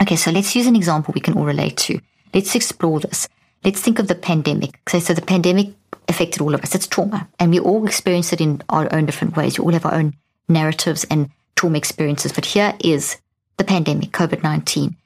[0.00, 2.00] Okay, so let's use an example we can all relate to.
[2.32, 3.28] Let's explore this.
[3.64, 4.78] Let's think of the pandemic.
[4.86, 5.72] Okay, so the pandemic
[6.08, 6.74] affected all of us.
[6.74, 9.58] It's trauma, and we all experience it in our own different ways.
[9.58, 10.14] We all have our own
[10.48, 12.32] narratives and trauma experiences.
[12.32, 13.16] But here is
[13.56, 14.96] the pandemic, COVID 19.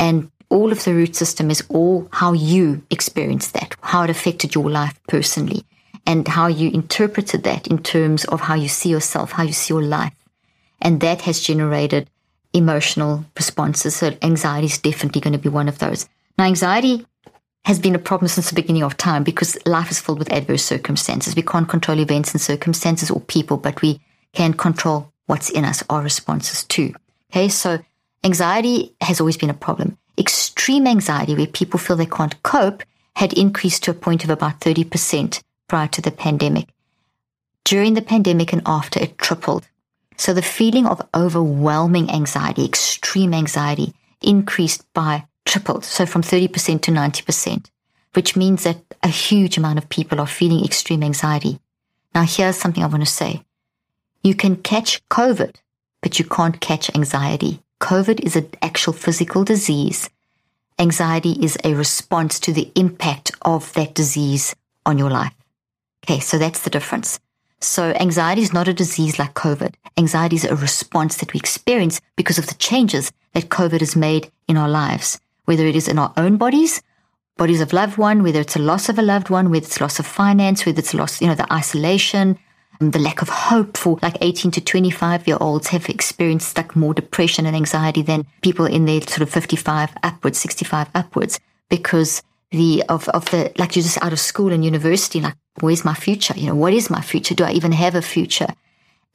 [0.00, 4.54] And all of the root system is all how you experienced that, how it affected
[4.54, 5.64] your life personally,
[6.06, 9.74] and how you interpreted that in terms of how you see yourself, how you see
[9.74, 10.14] your life.
[10.80, 12.08] And that has generated
[12.52, 13.96] emotional responses.
[13.96, 16.08] So anxiety is definitely going to be one of those.
[16.36, 17.04] Now, anxiety
[17.68, 20.64] has been a problem since the beginning of time because life is filled with adverse
[20.64, 21.36] circumstances.
[21.36, 24.00] We can't control events and circumstances or people, but we
[24.32, 26.94] can control what's in us, our responses too.
[27.30, 27.78] Okay, so
[28.24, 32.82] anxiety has always been a problem extreme anxiety where people feel they can't cope
[33.16, 36.68] had increased to a point of about 30% prior to the pandemic.
[37.64, 39.68] During the pandemic and after, it tripled.
[40.16, 45.84] So the feeling of overwhelming anxiety, extreme anxiety, increased by tripled.
[45.84, 47.70] So from 30% to 90%,
[48.12, 51.58] which means that a huge amount of people are feeling extreme anxiety.
[52.14, 53.42] Now, here's something I want to say.
[54.22, 55.56] You can catch COVID,
[56.02, 57.60] but you can't catch anxiety.
[57.80, 60.10] COVID is an actual physical disease.
[60.78, 65.34] Anxiety is a response to the impact of that disease on your life.
[66.04, 67.20] Okay, so that's the difference.
[67.60, 69.74] So anxiety is not a disease like COVID.
[69.96, 74.30] Anxiety is a response that we experience because of the changes that COVID has made
[74.46, 76.82] in our lives, whether it is in our own bodies,
[77.38, 79.98] bodies of loved one, whether it's a loss of a loved one, whether it's loss
[79.98, 82.38] of finance, whether it's loss, you know, the isolation,
[82.82, 86.76] um, the lack of hope for like 18 to 25 year olds have experienced like
[86.76, 92.22] more depression and anxiety than people in their sort of 55 upwards, 65 upwards, because
[92.50, 95.94] the of of the like you're just out of school and university like where's my
[95.94, 96.34] future?
[96.36, 97.34] You know what is my future?
[97.34, 98.48] Do i even have a future?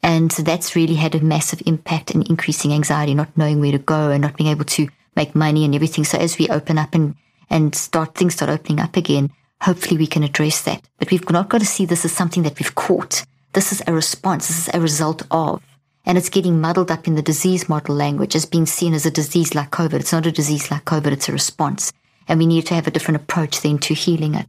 [0.01, 3.77] And so that's really had a massive impact in increasing anxiety not knowing where to
[3.77, 6.03] go and not being able to make money and everything.
[6.03, 7.15] So as we open up and
[7.49, 9.31] and start things start opening up again
[9.63, 10.81] hopefully we can address that.
[10.97, 13.25] But we've not got to see this as something that we've caught.
[13.53, 14.47] This is a response.
[14.47, 15.61] This is a result of.
[16.05, 19.11] And it's getting muddled up in the disease model language as being seen as a
[19.11, 20.01] disease like covid.
[20.01, 21.13] It's not a disease like covid.
[21.13, 21.93] It's a response.
[22.27, 24.47] And we need to have a different approach then to healing it.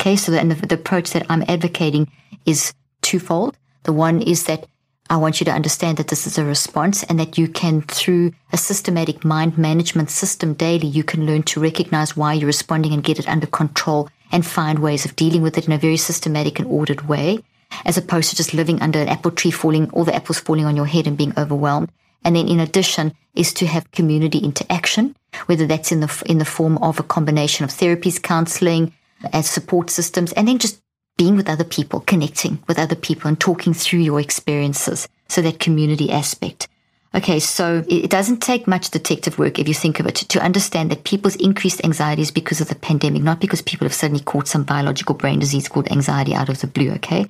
[0.00, 2.10] Okay, so the, the, the approach that I'm advocating
[2.46, 3.56] is twofold.
[3.82, 4.66] The one is that
[5.10, 8.32] I want you to understand that this is a response and that you can, through
[8.52, 13.04] a systematic mind management system daily, you can learn to recognize why you're responding and
[13.04, 16.58] get it under control and find ways of dealing with it in a very systematic
[16.58, 17.38] and ordered way,
[17.84, 20.74] as opposed to just living under an apple tree falling, all the apples falling on
[20.74, 21.90] your head and being overwhelmed.
[22.24, 25.14] And then in addition is to have community interaction,
[25.46, 28.94] whether that's in the, in the form of a combination of therapies, counseling,
[29.32, 30.80] as support systems, and then just
[31.16, 35.08] being with other people, connecting with other people and talking through your experiences.
[35.28, 36.68] So that community aspect.
[37.14, 40.90] Okay, so it doesn't take much detective work if you think of it to understand
[40.90, 44.48] that people's increased anxiety is because of the pandemic, not because people have suddenly caught
[44.48, 47.26] some biological brain disease called anxiety out of the blue, okay?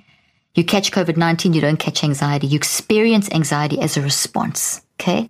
[0.54, 2.46] You catch COVID 19, you don't catch anxiety.
[2.46, 4.82] You experience anxiety as a response.
[5.00, 5.28] Okay.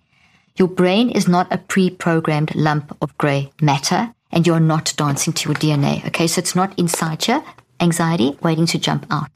[0.55, 5.33] Your brain is not a pre programmed lump of gray matter and you're not dancing
[5.33, 6.05] to your DNA.
[6.07, 6.27] Okay.
[6.27, 7.43] So it's not inside your
[7.79, 9.29] anxiety waiting to jump out.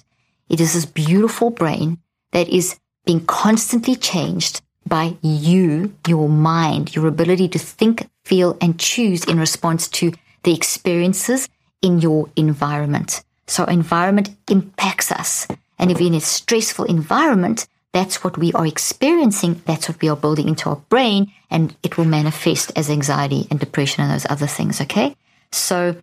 [0.49, 1.99] It is this beautiful brain
[2.32, 8.80] that is being constantly changed by you, your mind, your ability to think, feel, and
[8.80, 10.12] choose in response to
[10.43, 11.47] the experiences
[11.82, 13.23] in your environment.
[13.47, 15.47] So environment impacts us.
[15.78, 19.62] And if you're in a stressful environment, that's what we are experiencing.
[19.65, 23.60] That's what we are building into our brain and it will manifest as anxiety and
[23.60, 24.82] depression and those other things.
[24.82, 25.15] Okay.
[25.52, 25.95] So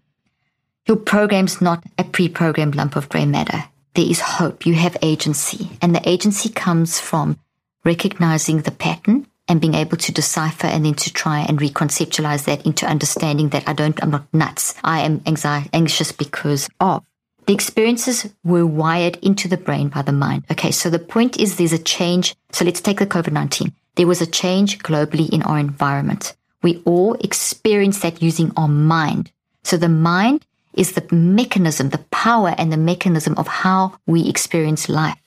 [0.87, 3.65] your program's not a pre-programmed lump of gray matter.
[3.95, 4.67] There is hope.
[4.67, 7.39] You have agency and the agency comes from
[7.85, 12.67] recognizing the pattern and being able to decipher and then to try and reconceptualize that
[12.67, 14.75] into understanding that I don't, I'm not nuts.
[14.83, 17.05] I am anxiety, anxious because of.
[17.47, 20.45] The experiences were wired into the brain by the mind.
[20.51, 22.35] Okay, so the point is there's a change.
[22.51, 23.73] So let's take the COVID 19.
[23.95, 26.35] There was a change globally in our environment.
[26.63, 29.31] We all experience that using our mind.
[29.63, 30.45] So the mind
[30.77, 35.19] is the mechanism, the power and the mechanism of how we experience life.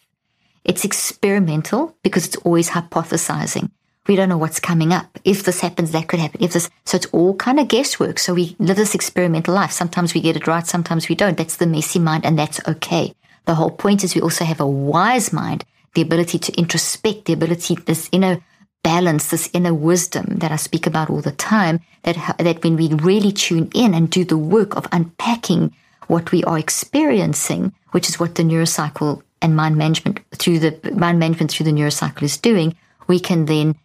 [0.64, 3.72] It's experimental because it's always hypothesizing
[4.10, 5.20] we don't know what's coming up.
[5.24, 6.44] If this happens, that could happen.
[6.44, 8.18] If this, so it's all kind of guesswork.
[8.18, 9.72] So we live this experimental life.
[9.72, 10.66] Sometimes we get it right.
[10.66, 11.38] Sometimes we don't.
[11.38, 13.14] That's the messy mind and that's okay.
[13.46, 17.34] The whole point is we also have a wise mind, the ability to introspect, the
[17.34, 18.42] ability, this inner
[18.84, 22.94] balance, this inner wisdom that I speak about all the time, that, that when we
[22.94, 25.76] really tune in and do the work of unpacking
[26.08, 31.20] what we are experiencing, which is what the neurocycle and mind management through the mind
[31.20, 32.76] management through the neurocycle is doing,
[33.08, 33.76] we can then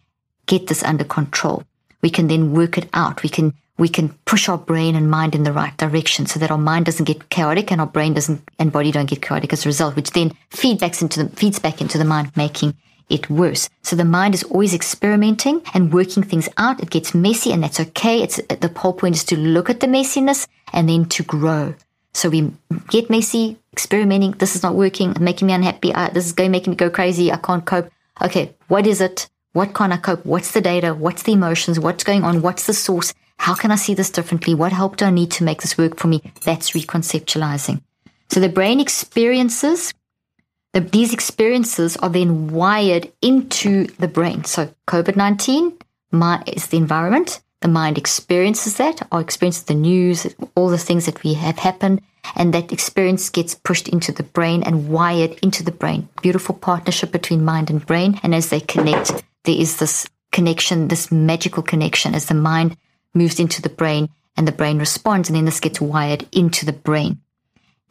[0.47, 1.63] get this under control.
[2.01, 3.23] We can then work it out.
[3.23, 6.51] We can we can push our brain and mind in the right direction so that
[6.51, 9.65] our mind doesn't get chaotic and our brain doesn't and body don't get chaotic as
[9.65, 12.75] a result, which then feedbacks into the feeds back into the mind, making
[13.09, 13.69] it worse.
[13.83, 16.81] So the mind is always experimenting and working things out.
[16.81, 18.21] It gets messy and that's okay.
[18.21, 21.75] It's the whole point is to look at the messiness and then to grow.
[22.13, 22.51] So we
[22.89, 24.31] get messy, experimenting.
[24.31, 25.91] This is not working, making me unhappy.
[26.13, 27.31] This is going making me go crazy.
[27.31, 27.91] I can't cope.
[28.21, 29.29] Okay, what is it?
[29.53, 30.25] What can I cope?
[30.25, 30.93] What's the data?
[30.93, 31.79] What's the emotions?
[31.79, 32.41] What's going on?
[32.41, 33.13] What's the source?
[33.37, 34.55] How can I see this differently?
[34.55, 36.21] What help do I need to make this work for me?
[36.45, 37.81] That's reconceptualizing.
[38.29, 39.93] So the brain experiences,
[40.75, 44.43] the, these experiences are then wired into the brain.
[44.43, 45.81] So COVID-19
[46.53, 47.41] is the environment.
[47.61, 52.01] The mind experiences that, or experiences the news, all the things that we have happened,
[52.35, 56.09] and that experience gets pushed into the brain and wired into the brain.
[56.21, 58.19] Beautiful partnership between mind and brain.
[58.21, 62.75] And as they connect, there is this connection, this magical connection as the mind
[63.13, 66.73] moves into the brain and the brain responds and then this gets wired into the
[66.73, 67.21] brain.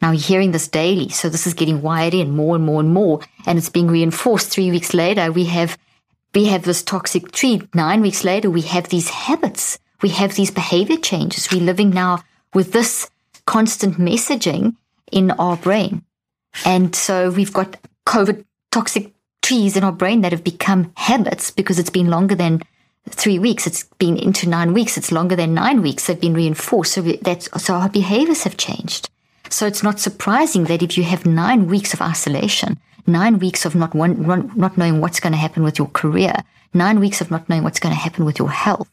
[0.01, 1.09] Now you're hearing this daily.
[1.09, 4.49] So this is getting wired in more and more and more and it's being reinforced.
[4.49, 5.77] Three weeks later, we have,
[6.33, 7.61] we have this toxic tree.
[7.73, 9.79] Nine weeks later, we have these habits.
[10.01, 11.51] We have these behavior changes.
[11.51, 12.23] We're living now
[12.53, 13.09] with this
[13.45, 14.75] constant messaging
[15.11, 16.03] in our brain.
[16.65, 21.79] And so we've got COVID toxic trees in our brain that have become habits because
[21.79, 22.61] it's been longer than
[23.09, 23.67] three weeks.
[23.67, 24.97] It's been into nine weeks.
[24.97, 26.07] It's longer than nine weeks.
[26.07, 26.93] They've been reinforced.
[26.93, 29.09] So that's, so our behaviors have changed.
[29.49, 33.75] So it's not surprising that if you have nine weeks of isolation, nine weeks of
[33.75, 36.33] not one, not knowing what's going to happen with your career,
[36.73, 38.89] nine weeks of not knowing what's going to happen with your health,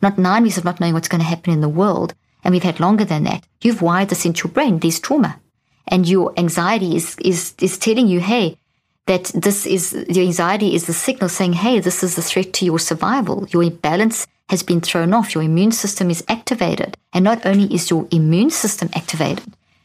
[0.00, 2.62] not nine weeks of not knowing what's going to happen in the world, and we've
[2.62, 3.44] had longer than that.
[3.62, 4.78] You've wired this into your brain.
[4.78, 5.40] There's trauma,
[5.86, 8.58] and your anxiety is is is telling you, hey,
[9.06, 12.64] that this is your anxiety is the signal saying, hey, this is a threat to
[12.64, 13.46] your survival.
[13.50, 15.34] Your balance has been thrown off.
[15.34, 19.44] Your immune system is activated, and not only is your immune system activated,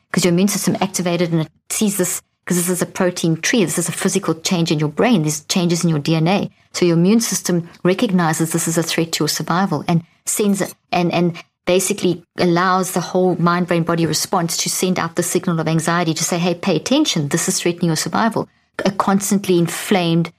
[0.09, 3.65] because your immune system activated and it sees this because this is a protein tree.
[3.65, 5.23] This is a physical change in your brain.
[5.23, 6.49] These changes in your DNA.
[6.71, 11.11] So your immune system recognizes this is a threat to your survival and sends and,
[11.11, 11.35] and
[11.65, 16.13] basically allows the whole mind, brain, body response to send out the signal of anxiety
[16.13, 17.27] to say, Hey, pay attention.
[17.27, 18.47] This is threatening your survival.
[18.85, 20.31] A constantly inflamed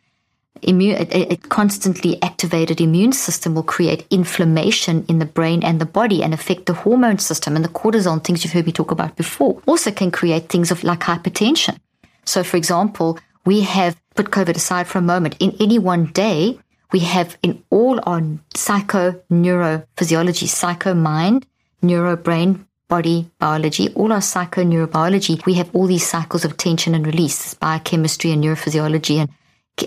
[0.62, 5.86] immune, a, a, constantly activated immune system will create inflammation in the brain and the
[5.86, 9.16] body and affect the hormone system and the cortisol things you've heard me talk about
[9.16, 9.62] before.
[9.66, 11.78] Also can create things of like hypertension.
[12.24, 15.36] So, for example, we have put COVID aside for a moment.
[15.40, 16.58] In any one day,
[16.92, 18.22] we have in all our
[18.54, 21.46] psycho neurophysiology, psycho mind,
[21.82, 26.94] neuro brain, body biology, all our psycho neurobiology, we have all these cycles of tension
[26.94, 29.30] and release, biochemistry and neurophysiology and,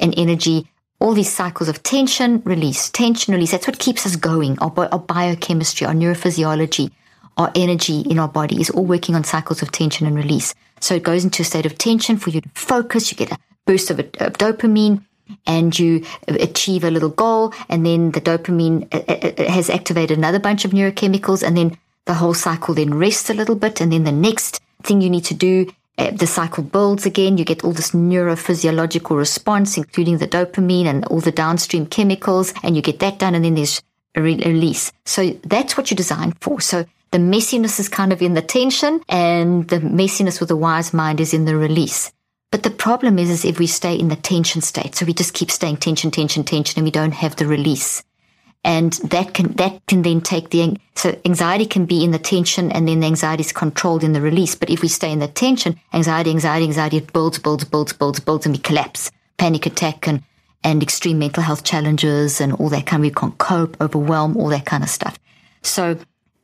[0.01, 0.67] and energy,
[0.99, 3.51] all these cycles of tension, release, tension, release.
[3.51, 4.59] That's what keeps us going.
[4.59, 6.91] Our, our biochemistry, our neurophysiology,
[7.37, 10.53] our energy in our body is all working on cycles of tension and release.
[10.79, 13.11] So it goes into a state of tension for you to focus.
[13.11, 15.03] You get a boost of, of dopamine
[15.47, 17.53] and you achieve a little goal.
[17.69, 21.41] And then the dopamine uh, uh, uh, has activated another bunch of neurochemicals.
[21.45, 23.81] And then the whole cycle then rests a little bit.
[23.81, 25.71] And then the next thing you need to do
[26.01, 27.37] Uh, the cycle builds again.
[27.37, 32.75] You get all this neurophysiological response, including the dopamine and all the downstream chemicals, and
[32.75, 33.83] you get that done, and then there's
[34.15, 34.91] a release.
[35.05, 36.59] So that's what you're designed for.
[36.59, 40.93] So the messiness is kind of in the tension and the messiness with the wise
[40.93, 42.11] mind is in the release.
[42.51, 45.33] But the problem is, is if we stay in the tension state, so we just
[45.33, 48.03] keep staying tension, tension, tension, and we don't have the release.
[48.63, 52.71] And that can, that can then take the, so anxiety can be in the tension
[52.71, 54.53] and then the anxiety is controlled in the release.
[54.53, 58.19] But if we stay in the tension, anxiety, anxiety, anxiety, it builds, builds, builds, builds,
[58.19, 59.11] builds, and we collapse.
[59.37, 60.21] Panic attack and,
[60.63, 64.49] and extreme mental health challenges and all that kind of, we can't cope, overwhelm, all
[64.49, 65.17] that kind of stuff.
[65.63, 65.97] So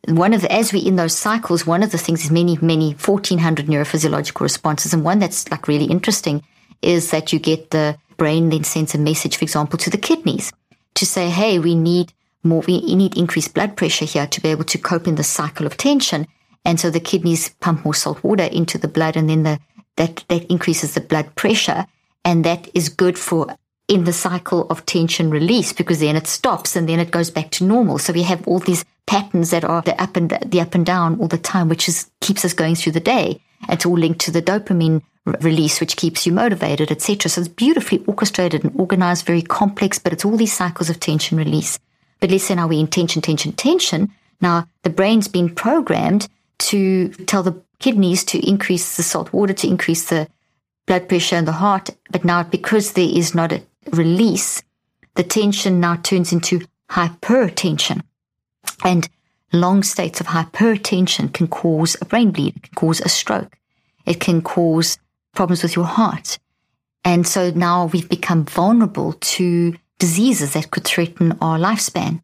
[0.08, 2.94] one of the, as we in those cycles, one of the things is many, many
[2.94, 4.92] 1400 neurophysiological responses.
[4.92, 6.44] And one that's like really interesting
[6.82, 10.52] is that you get the brain then sends a message, for example, to the kidneys
[10.96, 12.14] to say, Hey, we need
[12.44, 15.66] more, we need increased blood pressure here to be able to cope in the cycle
[15.66, 16.28] of tension.
[16.66, 19.60] And so the kidneys pump more salt water into the blood and then the,
[19.96, 21.86] that, that increases the blood pressure.
[22.26, 23.56] And that is good for
[23.88, 27.52] in the cycle of tension release because then it stops and then it goes back
[27.52, 27.98] to normal.
[27.98, 31.20] So we have all these patterns that are the up and the up and down
[31.20, 33.42] all the time, which is keeps us going through the day.
[33.70, 35.02] It's all linked to the dopamine
[35.42, 37.30] release, which keeps you motivated, etc.
[37.30, 41.38] So it's beautifully orchestrated and organized, very complex, but it's all these cycles of tension
[41.38, 41.80] release.
[42.20, 44.12] But let's say now we're in tension, tension, tension.
[44.42, 46.28] Now the brain's been programmed
[46.60, 50.28] to tell the kidneys to increase the salt water, to increase the
[50.86, 51.90] blood pressure in the heart.
[52.12, 54.64] But now because there is not a release,
[55.16, 58.02] the tension now turns into hypertension.
[58.84, 59.08] And
[59.54, 63.58] long states of hypertension can cause a brain bleed, it can cause a stroke,
[64.06, 64.98] it can cause
[65.34, 66.40] problems with your heart.
[67.04, 72.22] And so now we've become vulnerable to diseases that could threaten our lifespan.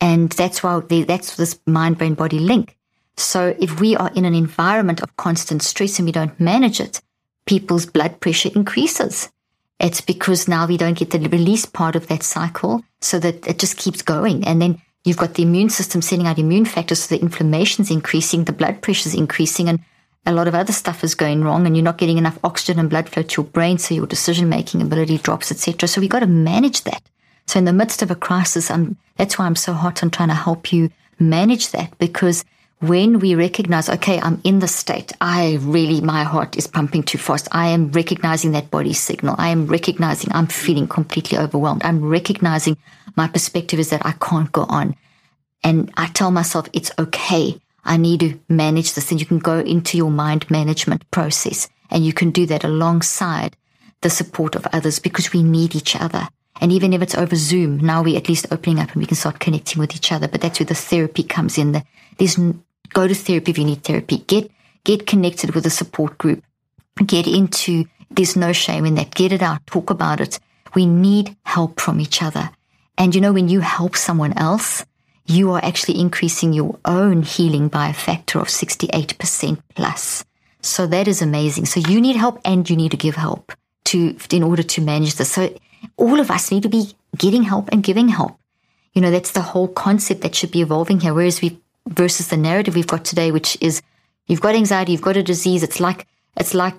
[0.00, 2.76] And that's why that's this mind brain body link.
[3.16, 7.00] So if we are in an environment of constant stress and we don't manage it,
[7.46, 9.30] people's blood pressure increases.
[9.78, 13.58] It's because now we don't get the release part of that cycle so that it
[13.58, 14.46] just keeps going.
[14.46, 17.04] And then you've got the immune system sending out immune factors.
[17.04, 19.80] So the inflammation's increasing, the blood pressure's increasing and
[20.26, 22.90] a lot of other stuff is going wrong and you're not getting enough oxygen and
[22.90, 23.78] blood flow to your brain.
[23.78, 25.88] So your decision making ability drops, etc.
[25.88, 27.02] So we got to manage that.
[27.46, 30.28] So in the midst of a crisis, I'm, that's why I'm so hot on trying
[30.28, 32.44] to help you manage that because
[32.80, 37.18] when we recognize, okay, I'm in the state, I really, my heart is pumping too
[37.18, 37.48] fast.
[37.52, 39.34] I am recognizing that body signal.
[39.36, 41.82] I am recognizing I'm feeling completely overwhelmed.
[41.84, 42.78] I'm recognizing
[43.16, 44.96] my perspective is that I can't go on.
[45.62, 47.60] And I tell myself it's okay.
[47.84, 49.10] I need to manage this.
[49.10, 53.56] And you can go into your mind management process and you can do that alongside
[54.02, 56.28] the support of others because we need each other.
[56.60, 59.16] And even if it's over Zoom, now we're at least opening up and we can
[59.16, 60.28] start connecting with each other.
[60.28, 61.82] But that's where the therapy comes in.
[62.18, 62.38] There's
[62.90, 64.18] go to therapy if you need therapy.
[64.18, 64.50] Get,
[64.84, 66.42] get connected with a support group.
[67.06, 69.14] Get into There's no shame in that.
[69.14, 69.66] Get it out.
[69.66, 70.38] Talk about it.
[70.74, 72.50] We need help from each other.
[72.98, 74.84] And you know, when you help someone else,
[75.30, 80.24] you are actually increasing your own healing by a factor of 68% plus.
[80.60, 81.66] So that is amazing.
[81.66, 83.52] So you need help and you need to give help
[83.86, 85.30] to, in order to manage this.
[85.30, 85.54] So
[85.96, 88.38] all of us need to be getting help and giving help.
[88.92, 91.14] You know, that's the whole concept that should be evolving here.
[91.14, 93.82] Whereas we, versus the narrative we've got today, which is
[94.26, 95.62] you've got anxiety, you've got a disease.
[95.62, 96.74] It's like, it's like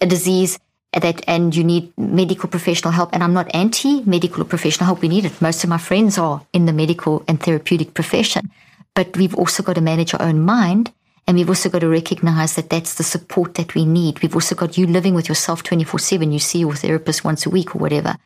[0.00, 0.58] a disease
[1.00, 3.10] that, and you need medical professional help.
[3.12, 5.00] And I'm not anti medical or professional help.
[5.00, 5.40] We need it.
[5.40, 8.50] Most of my friends are in the medical and therapeutic profession,
[8.94, 10.92] but we've also got to manage our own mind.
[11.26, 14.20] And we've also got to recognize that that's the support that we need.
[14.20, 16.32] We've also got you living with yourself 24 7.
[16.32, 18.16] You see your therapist once a week or whatever.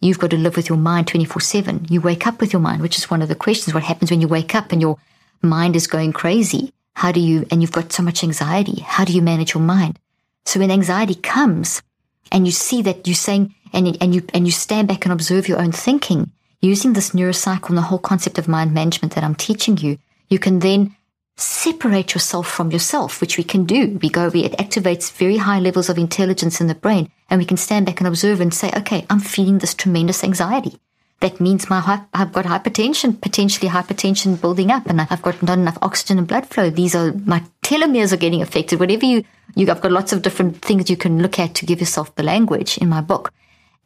[0.00, 1.86] You've got to live with your mind 24 7.
[1.90, 3.74] You wake up with your mind, which is one of the questions.
[3.74, 4.96] What happens when you wake up and your
[5.42, 6.72] mind is going crazy?
[6.94, 9.98] How do you, and you've got so much anxiety, how do you manage your mind?
[10.44, 11.82] So when anxiety comes
[12.32, 15.48] and you see that you're saying, and, and you, and you stand back and observe
[15.48, 19.34] your own thinking, using this neurocycle and the whole concept of mind management that I'm
[19.34, 20.94] teaching you, you can then
[21.36, 23.98] separate yourself from yourself, which we can do.
[24.02, 27.46] We go, we, it activates very high levels of intelligence in the brain, and we
[27.46, 30.78] can stand back and observe and say, okay, I'm feeling this tremendous anxiety.
[31.20, 35.76] That means my I've got hypertension, potentially hypertension building up, and I've got not enough
[35.82, 36.70] oxygen and blood flow.
[36.70, 38.80] These are my telomeres are getting affected.
[38.80, 39.24] Whatever you,
[39.54, 42.22] you, I've got lots of different things you can look at to give yourself the
[42.22, 43.32] language in my book.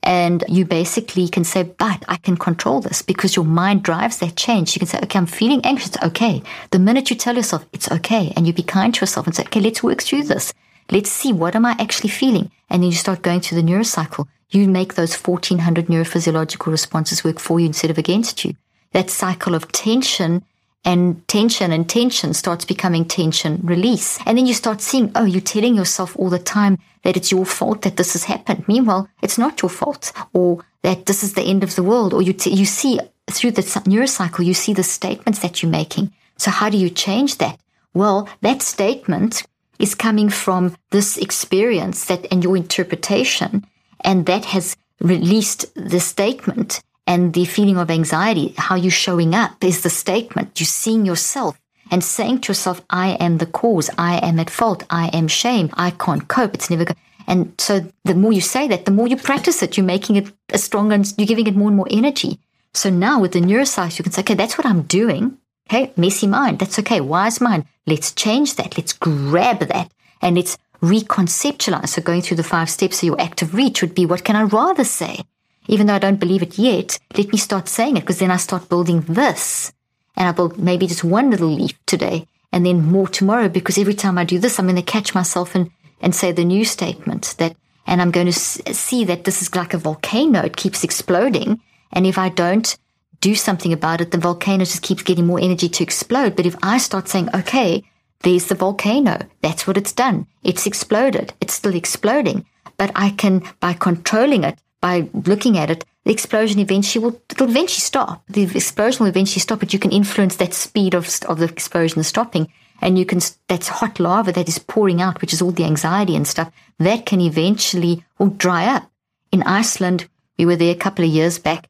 [0.03, 4.37] And you basically can say, but I can control this because your mind drives that
[4.37, 4.75] change.
[4.75, 5.97] You can say, okay, I'm feeling anxious.
[6.03, 6.43] Okay.
[6.71, 9.45] The minute you tell yourself it's okay and you be kind to yourself and say,
[9.45, 10.53] okay, let's work through this.
[10.91, 12.51] Let's see what am I actually feeling?
[12.69, 14.29] And then you start going through the neurocycle.
[14.51, 18.55] You make those 1400 neurophysiological responses work for you instead of against you.
[18.93, 20.45] That cycle of tension
[20.85, 24.18] and tension and tension starts becoming tension release.
[24.26, 27.47] And then you start seeing, oh, you're telling yourself all the time that it's your
[27.47, 28.68] fault that this has happened.
[28.68, 32.12] Meanwhile, it's not your fault or that this is the end of the world.
[32.12, 36.12] Or you, t- you see through the neurocycle, you see the statements that you're making.
[36.37, 37.59] So how do you change that?
[37.95, 39.45] Well, that statement
[39.78, 43.64] is coming from this experience that and your interpretation.
[44.01, 49.63] And that has released the statement and the feeling of anxiety, how you're showing up
[49.63, 50.59] is the statement.
[50.59, 53.91] You're seeing yourself and saying to yourself, I am the cause.
[53.99, 54.85] I am at fault.
[54.89, 55.71] I am shame.
[55.75, 56.55] I can't cope.
[56.55, 56.97] It's never going.
[57.27, 60.33] And so the more you say that, the more you practice it, you're making it
[60.53, 62.39] a stronger and you're giving it more and more energy.
[62.73, 65.39] So now with the neuroscience, you can say, okay, that's what I'm doing.
[65.69, 65.93] Okay.
[65.97, 66.59] Messy mind.
[66.59, 67.01] That's okay.
[67.01, 67.65] Wise mind.
[67.87, 68.77] Let's change that.
[68.77, 69.91] Let's grab that
[70.21, 71.89] and let's reconceptualize.
[71.89, 74.43] So going through the five steps of your active reach would be, what can I
[74.43, 75.21] rather say?
[75.67, 78.37] Even though I don't believe it yet, let me start saying it because then I
[78.37, 79.73] start building this.
[80.17, 83.95] And I build maybe just one little leaf today and then more tomorrow because every
[83.95, 87.35] time I do this, I'm going to catch myself and, and say the new statement
[87.39, 87.57] that,
[87.87, 90.43] and I'm going to see that this is like a volcano.
[90.43, 91.61] It keeps exploding.
[91.93, 92.77] And if I don't
[93.21, 96.37] do something about it, the volcano just keeps getting more energy to explode.
[96.37, 97.83] But if I start saying, okay,
[98.21, 99.19] there's the volcano.
[99.43, 100.27] That's what it's done.
[100.43, 101.35] It's exploded.
[101.41, 102.47] It's still exploding.
[102.77, 107.49] But I can, by controlling it, by looking at it, the explosion eventually will it'll
[107.49, 108.22] eventually stop.
[108.28, 112.03] The explosion will eventually stop, but you can influence that speed of of the explosion
[112.03, 115.64] stopping, and you can that's hot lava that is pouring out, which is all the
[115.72, 116.51] anxiety and stuff.
[116.78, 118.85] That can eventually will dry up.
[119.32, 120.01] In Iceland,
[120.37, 121.62] we were there a couple of years back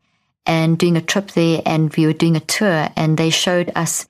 [0.45, 4.09] and doing a trip there, and we were doing a tour, and they showed us,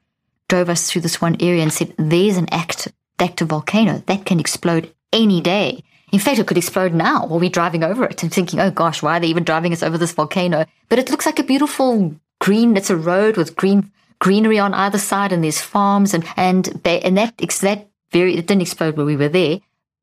[0.48, 4.40] drove us through this one area, and said, "There's an active active volcano that can
[4.40, 5.84] explode any day."
[6.14, 9.02] In fact, it could explode now or we're driving over it and thinking, oh gosh,
[9.02, 10.64] why are they even driving us over this volcano?
[10.88, 13.90] But it looks like a beautiful green, it's a road with green
[14.20, 18.62] greenery on either side and there's farms and, and, and that, that very, it didn't
[18.62, 19.58] explode where we were there,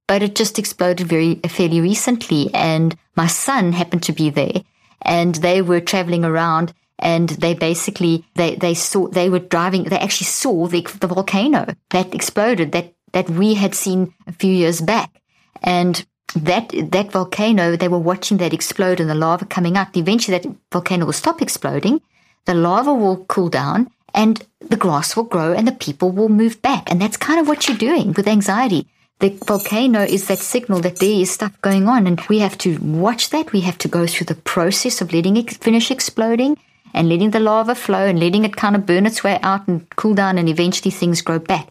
[0.05, 2.53] but it just exploded very, fairly recently.
[2.53, 4.63] And my son happened to be there
[5.03, 9.97] and they were traveling around and they basically, they, they saw, they were driving, they
[9.97, 14.81] actually saw the, the volcano that exploded that, that we had seen a few years
[14.81, 15.20] back.
[15.61, 19.95] And that that volcano, they were watching that explode and the lava coming out.
[19.97, 22.01] Eventually, that volcano will stop exploding.
[22.45, 26.61] The lava will cool down, and the grass will grow, and the people will move
[26.61, 26.89] back.
[26.89, 28.87] And that's kind of what you're doing with anxiety.
[29.19, 32.79] The volcano is that signal that there is stuff going on, and we have to
[32.79, 33.51] watch that.
[33.51, 36.57] We have to go through the process of letting it finish exploding
[36.93, 39.87] and letting the lava flow and letting it kind of burn its way out and
[39.95, 41.67] cool down, and eventually things grow back.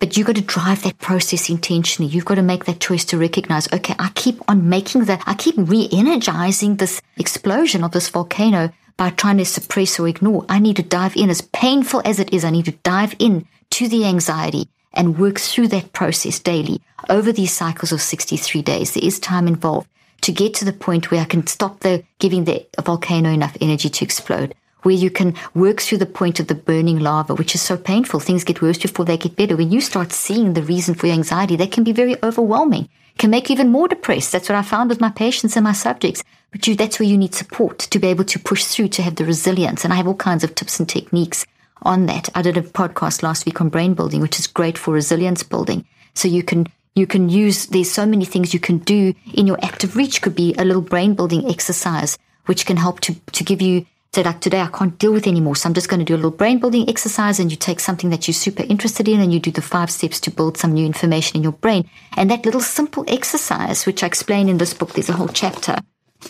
[0.00, 2.10] But you've got to drive that process intentionally.
[2.10, 5.34] You've got to make that choice to recognize, okay, I keep on making that, I
[5.34, 10.44] keep re energizing this explosion of this volcano by trying to suppress or ignore.
[10.48, 13.46] I need to dive in, as painful as it is, I need to dive in
[13.70, 18.94] to the anxiety and work through that process daily over these cycles of 63 days.
[18.94, 19.86] There is time involved.
[20.22, 23.88] to get to the point where I can stop the giving the volcano enough energy
[23.88, 27.62] to explode, where you can work through the point of the burning lava, which is
[27.62, 28.20] so painful.
[28.20, 29.56] Things get worse before they get better.
[29.56, 33.30] When you start seeing the reason for your anxiety, that can be very overwhelming, can
[33.30, 34.32] make you even more depressed.
[34.32, 36.22] That's what I found with my patients and my subjects.
[36.50, 39.16] But you, that's where you need support to be able to push through, to have
[39.16, 39.84] the resilience.
[39.84, 41.46] And I have all kinds of tips and techniques
[41.82, 42.28] on that.
[42.34, 45.86] I did a podcast last week on brain building, which is great for resilience building.
[46.14, 49.58] So you can you can use there's so many things you can do in your
[49.62, 53.62] active reach could be a little brain building exercise which can help to to give
[53.62, 56.14] you say like today I can't deal with anymore so I'm just going to do
[56.14, 59.32] a little brain building exercise and you take something that you're super interested in and
[59.32, 62.44] you do the five steps to build some new information in your brain and that
[62.44, 65.76] little simple exercise which I explain in this book there's a whole chapter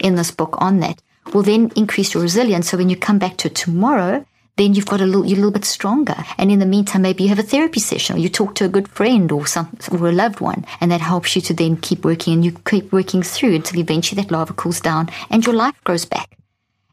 [0.01, 1.01] in this book on that
[1.33, 4.27] will then increase your resilience so when you come back to tomorrow
[4.57, 6.17] then you've got a little, you're a little bit stronger.
[6.37, 8.69] And in the meantime, maybe you have a therapy session or you talk to a
[8.69, 10.67] good friend or some, or a loved one.
[10.83, 14.21] And that helps you to then keep working and you keep working through until eventually
[14.21, 16.37] that lava cools down and your life grows back.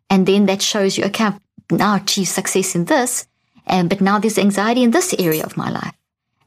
[0.10, 1.39] And then that shows you, okay, I've
[1.72, 3.28] now achieved success in this.
[3.66, 5.93] And, but now there's anxiety in this area of my life.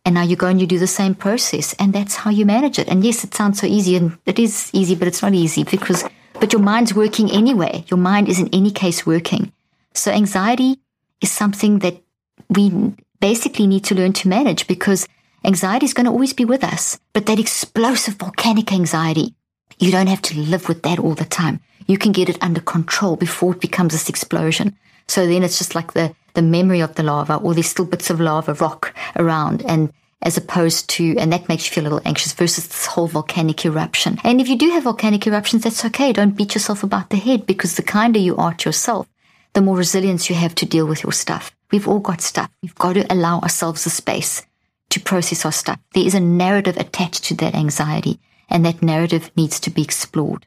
[0.05, 2.79] And now you go and you do the same process and that's how you manage
[2.79, 2.89] it.
[2.89, 6.05] And yes, it sounds so easy and it is easy, but it's not easy because,
[6.41, 7.85] but your mind's working anyway.
[7.89, 9.53] Your mind is in any case working.
[9.93, 10.79] So anxiety
[11.21, 12.03] is something that
[12.49, 15.07] we basically need to learn to manage because
[15.45, 16.99] anxiety is going to always be with us.
[17.13, 19.35] But that explosive volcanic anxiety,
[19.79, 21.61] you don't have to live with that all the time.
[21.87, 24.77] You can get it under control before it becomes this explosion.
[25.09, 28.11] So then it's just like the, the memory of the lava or there's still bits
[28.11, 29.93] of lava rock around and
[30.23, 33.65] as opposed to, and that makes you feel a little anxious versus this whole volcanic
[33.65, 34.19] eruption.
[34.23, 36.13] And if you do have volcanic eruptions, that's okay.
[36.13, 39.09] Don't beat yourself about the head because the kinder you are to yourself,
[39.55, 41.53] the more resilience you have to deal with your stuff.
[41.71, 42.51] We've all got stuff.
[42.63, 44.45] We've got to allow ourselves the space
[44.91, 45.79] to process our stuff.
[45.95, 48.21] There is a narrative attached to that anxiety,
[48.51, 50.47] and that narrative needs to be explored.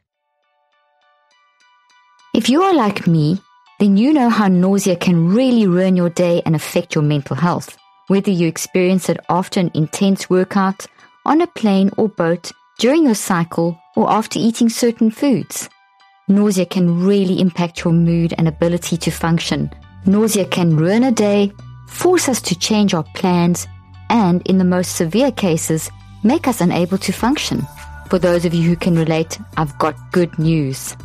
[2.34, 3.40] If you are like me,
[3.80, 7.76] then you know how nausea can really ruin your day and affect your mental health.
[8.08, 10.86] Whether you experience it after an intense workout,
[11.26, 15.68] on a plane or boat, during your cycle, or after eating certain foods.
[16.28, 19.70] Nausea can really impact your mood and ability to function.
[20.06, 21.52] Nausea can ruin a day,
[21.88, 23.66] force us to change our plans,
[24.10, 25.90] and in the most severe cases,
[26.22, 27.66] make us unable to function.
[28.14, 30.96] For those of you who can relate, I've got good news.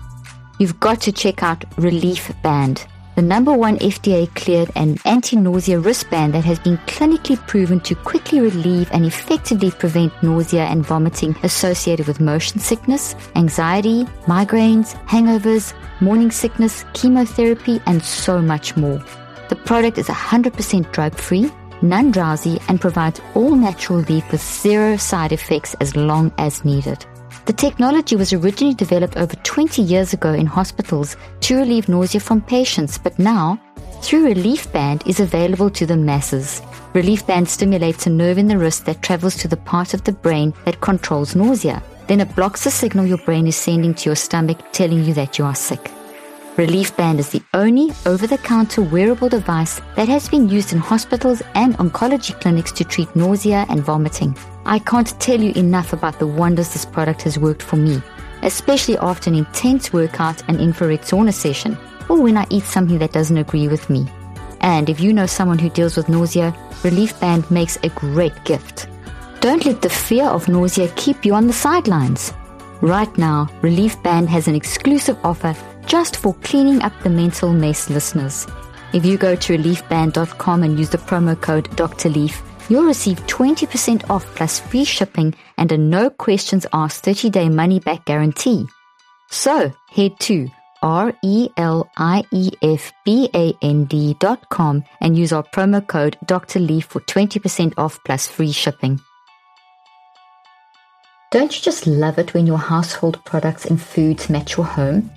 [0.59, 2.85] You've got to check out Relief Band
[3.15, 7.95] the number one FDA cleared and anti nausea wristband that has been clinically proven to
[7.95, 15.73] quickly relieve and effectively prevent nausea and vomiting associated with motion sickness, anxiety, migraines, hangovers,
[16.01, 19.03] morning sickness, chemotherapy, and so much more.
[19.49, 21.51] The product is 100% drug free,
[21.81, 27.05] non drowsy, and provides all natural relief with zero side effects as long as needed.
[27.45, 32.41] The technology was originally developed over 20 years ago in hospitals to relieve nausea from
[32.41, 33.59] patients, but now,
[34.01, 36.61] through Relief Band, is available to the masses.
[36.93, 40.11] Relief Band stimulates a nerve in the wrist that travels to the part of the
[40.11, 41.81] brain that controls nausea.
[42.07, 45.37] Then it blocks the signal your brain is sending to your stomach telling you that
[45.37, 45.91] you are sick.
[46.59, 50.77] Relief Band is the only over the counter wearable device that has been used in
[50.77, 54.35] hospitals and oncology clinics to treat nausea and vomiting.
[54.65, 58.01] I can't tell you enough about the wonders this product has worked for me,
[58.41, 61.77] especially after an intense workout and infrared sauna session,
[62.09, 64.05] or when I eat something that doesn't agree with me.
[64.59, 66.53] And if you know someone who deals with nausea,
[66.83, 68.89] Relief Band makes a great gift.
[69.39, 72.33] Don't let the fear of nausea keep you on the sidelines.
[72.81, 75.55] Right now, Relief Band has an exclusive offer
[75.89, 78.45] just for cleaning up the mental mess listeners.
[78.93, 82.09] If you go to reliefband.com and use the promo code Dr.
[82.09, 87.49] Leaf, you'll receive 20% off plus free shipping and a no questions asked 30 day
[87.49, 88.67] money back guarantee.
[89.31, 90.49] So head to
[90.81, 91.35] R-E-L-I-E-F-B-A-N-D
[94.19, 96.59] dot com and use our promo code Dr.
[96.59, 99.01] Leaf for 20% off plus free shipping.
[101.31, 105.11] Don't you just love it when your household products and foods match your home?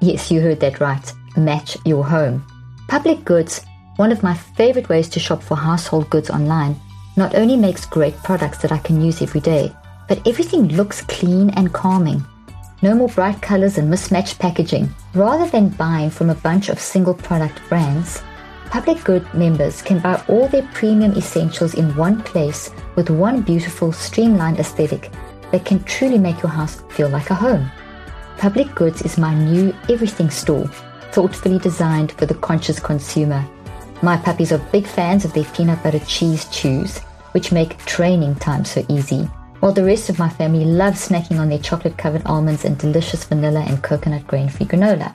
[0.00, 1.12] Yes, you heard that right.
[1.36, 2.44] Match your home.
[2.88, 3.64] Public Goods,
[3.96, 6.80] one of my favorite ways to shop for household goods online,
[7.16, 9.72] not only makes great products that I can use every day,
[10.08, 12.24] but everything looks clean and calming.
[12.80, 14.88] No more bright colors and mismatched packaging.
[15.14, 18.22] Rather than buying from a bunch of single product brands,
[18.70, 23.92] Public Good members can buy all their premium essentials in one place with one beautiful,
[23.92, 25.10] streamlined aesthetic
[25.50, 27.70] that can truly make your house feel like a home.
[28.38, 30.68] Public Goods is my new everything store,
[31.10, 33.44] thoughtfully designed for the conscious consumer.
[34.00, 36.98] My puppies are big fans of their peanut butter cheese chews,
[37.32, 39.28] which make training time so easy.
[39.60, 43.24] while the rest of my family loves snacking on their chocolate covered almonds and delicious
[43.24, 45.12] vanilla and coconut grain free granola.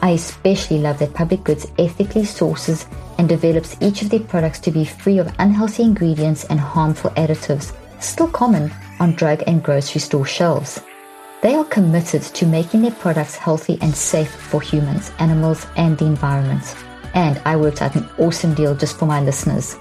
[0.00, 2.86] I especially love that Public Goods ethically sources
[3.18, 7.74] and develops each of their products to be free of unhealthy ingredients and harmful additives,
[8.00, 10.80] still common on drug and grocery store shelves.
[11.44, 16.06] They are committed to making their products healthy and safe for humans, animals, and the
[16.06, 16.74] environment.
[17.12, 19.76] And I worked out an awesome deal just for my listeners.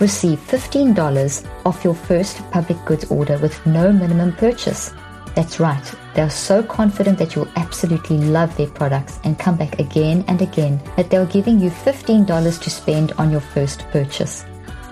[0.00, 4.92] Receive $15 off your first public goods order with no minimum purchase.
[5.36, 9.78] That's right, they are so confident that you'll absolutely love their products and come back
[9.78, 14.44] again and again that they're giving you $15 to spend on your first purchase.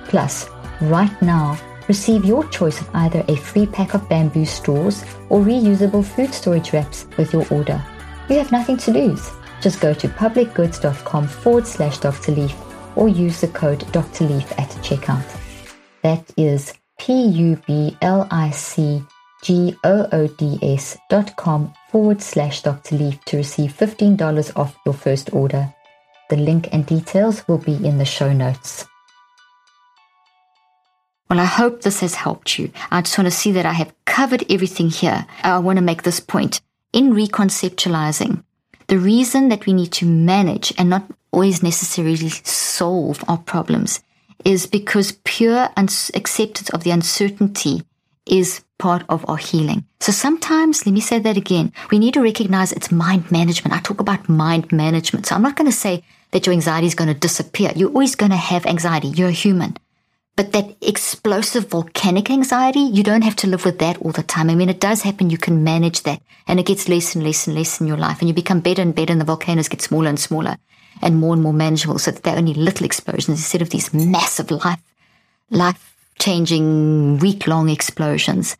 [0.07, 0.49] Plus,
[0.83, 1.59] right now,
[1.89, 6.73] receive your choice of either a free pack of bamboo straws or reusable food storage
[6.73, 7.83] wraps with your order.
[8.29, 9.31] You have nothing to lose.
[9.61, 12.33] Just go to publicgoods.com forward slash Dr.
[12.33, 12.57] Leaf
[12.97, 14.25] or use the code Dr.
[14.25, 15.25] Leaf at checkout.
[16.03, 19.03] That is P U B L I C
[19.43, 22.97] G O O D S dot com forward slash Dr.
[22.97, 25.73] Leaf to receive $15 off your first order.
[26.31, 28.87] The link and details will be in the show notes.
[31.33, 32.71] Well, I hope this has helped you.
[32.91, 35.25] I just want to see that I have covered everything here.
[35.43, 36.61] I want to make this point.
[36.93, 38.45] In reconceptualizing,
[38.89, 44.03] the reason that we need to manage and not always necessarily solve our problems
[44.45, 47.83] is because pure acceptance of the uncertainty
[48.27, 49.87] is part of our healing.
[50.01, 53.75] So sometimes, let me say that again, we need to recognize it's mind management.
[53.75, 55.25] I talk about mind management.
[55.25, 57.73] So I'm not going to say that your anxiety is going to disappear.
[57.75, 59.09] You're always going to have anxiety.
[59.09, 59.79] You're a human.
[60.35, 64.49] But that explosive volcanic anxiety, you don't have to live with that all the time.
[64.49, 65.29] I mean, it does happen.
[65.29, 68.21] You can manage that and it gets less and less and less in your life
[68.21, 70.57] and you become better and better and the volcanoes get smaller and smaller
[71.03, 74.51] and more and more manageable so that they're only little explosions instead of these massive
[74.51, 74.81] life,
[75.51, 78.57] life changing week long explosions.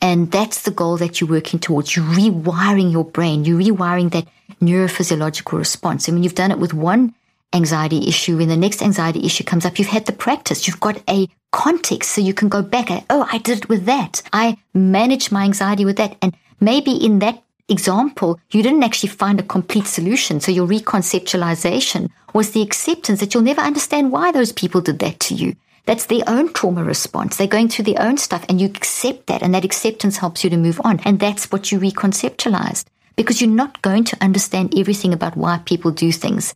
[0.00, 1.96] And that's the goal that you're working towards.
[1.96, 3.44] You're rewiring your brain.
[3.44, 4.26] You're rewiring that
[4.60, 6.08] neurophysiological response.
[6.08, 7.14] I mean, you've done it with one
[7.54, 10.66] anxiety issue, when the next anxiety issue comes up, you've had the practice.
[10.66, 12.90] You've got a context so you can go back.
[12.90, 14.22] And, oh, I did it with that.
[14.32, 16.16] I managed my anxiety with that.
[16.20, 20.40] And maybe in that example, you didn't actually find a complete solution.
[20.40, 25.20] So your reconceptualization was the acceptance that you'll never understand why those people did that
[25.20, 25.56] to you.
[25.86, 27.36] That's their own trauma response.
[27.36, 30.50] They're going through their own stuff and you accept that and that acceptance helps you
[30.50, 31.00] to move on.
[31.04, 32.86] And that's what you reconceptualized
[33.16, 36.54] because you're not going to understand everything about why people do things.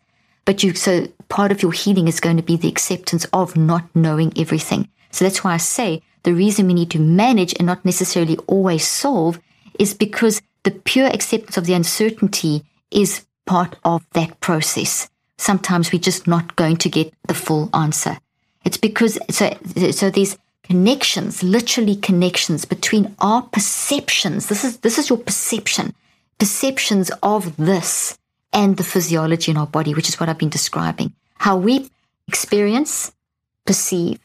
[0.49, 3.85] But you, so part of your healing is going to be the acceptance of not
[3.95, 4.89] knowing everything.
[5.11, 8.87] So that's why I say the reason we need to manage and not necessarily always
[8.87, 9.39] solve
[9.79, 15.11] is because the pure acceptance of the uncertainty is part of that process.
[15.37, 18.17] Sometimes we're just not going to get the full answer.
[18.65, 19.55] It's because, so,
[19.91, 24.47] so these connections, literally connections between our perceptions.
[24.47, 25.95] This is, this is your perception,
[26.39, 28.17] perceptions of this
[28.53, 31.13] and the physiology in our body, which is what I've been describing.
[31.37, 31.91] How we
[32.27, 33.13] experience,
[33.65, 34.19] perceive,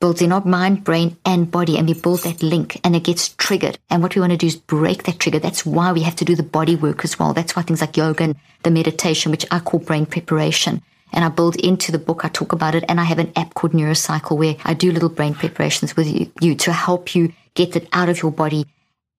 [0.00, 3.28] builds in our mind, brain, and body, and we build that link and it gets
[3.30, 3.78] triggered.
[3.88, 5.38] And what we want to do is break that trigger.
[5.38, 7.32] That's why we have to do the body work as well.
[7.32, 10.82] That's why things like yoga and the meditation, which I call brain preparation.
[11.12, 13.54] And I build into the book, I talk about it, and I have an app
[13.54, 17.76] called Neurocycle where I do little brain preparations with you, you to help you get
[17.76, 18.66] it out of your body,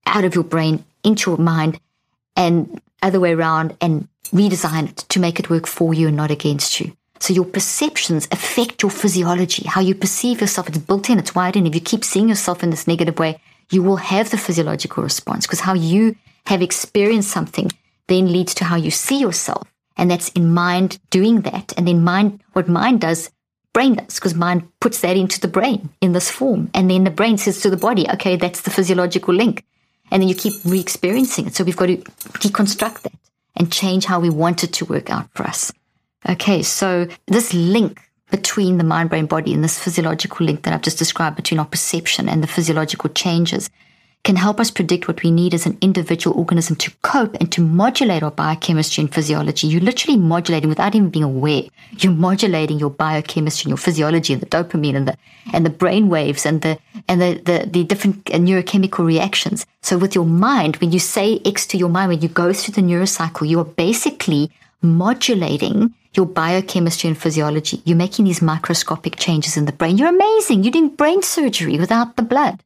[0.05, 1.79] out of your brain, into your mind,
[2.35, 6.31] and other way around and redesign it to make it work for you and not
[6.31, 6.95] against you.
[7.19, 10.67] So your perceptions affect your physiology, how you perceive yourself.
[10.67, 11.65] It's built in, it's wired in.
[11.65, 13.39] If you keep seeing yourself in this negative way,
[13.71, 16.15] you will have the physiological response because how you
[16.47, 17.71] have experienced something
[18.07, 19.67] then leads to how you see yourself.
[19.95, 21.71] And that's in mind doing that.
[21.77, 23.31] And then mind, what mind does,
[23.71, 26.71] brain does, because mind puts that into the brain in this form.
[26.73, 29.63] And then the brain says to the body, okay, that's the physiological link.
[30.11, 31.55] And then you keep re experiencing it.
[31.55, 33.13] So we've got to deconstruct that
[33.55, 35.71] and change how we want it to work out for us.
[36.27, 38.01] Okay, so this link
[38.31, 41.65] between the mind, brain, body and this physiological link that I've just described between our
[41.65, 43.69] perception and the physiological changes
[44.23, 47.61] can help us predict what we need as an individual organism to cope and to
[47.61, 49.67] modulate our biochemistry and physiology.
[49.67, 51.63] You're literally modulating without even being aware.
[51.97, 55.17] You're modulating your biochemistry and your physiology and the dopamine and the
[55.51, 59.65] and the brain waves and the and the, the, the different uh, neurochemical reactions.
[59.81, 62.75] So with your mind, when you say X to your mind, when you go through
[62.75, 64.51] the neurocycle, you are basically
[64.81, 67.81] modulating your biochemistry and physiology.
[67.83, 69.97] You're making these microscopic changes in the brain.
[69.97, 70.63] You're amazing.
[70.63, 72.63] You're doing brain surgery without the blood.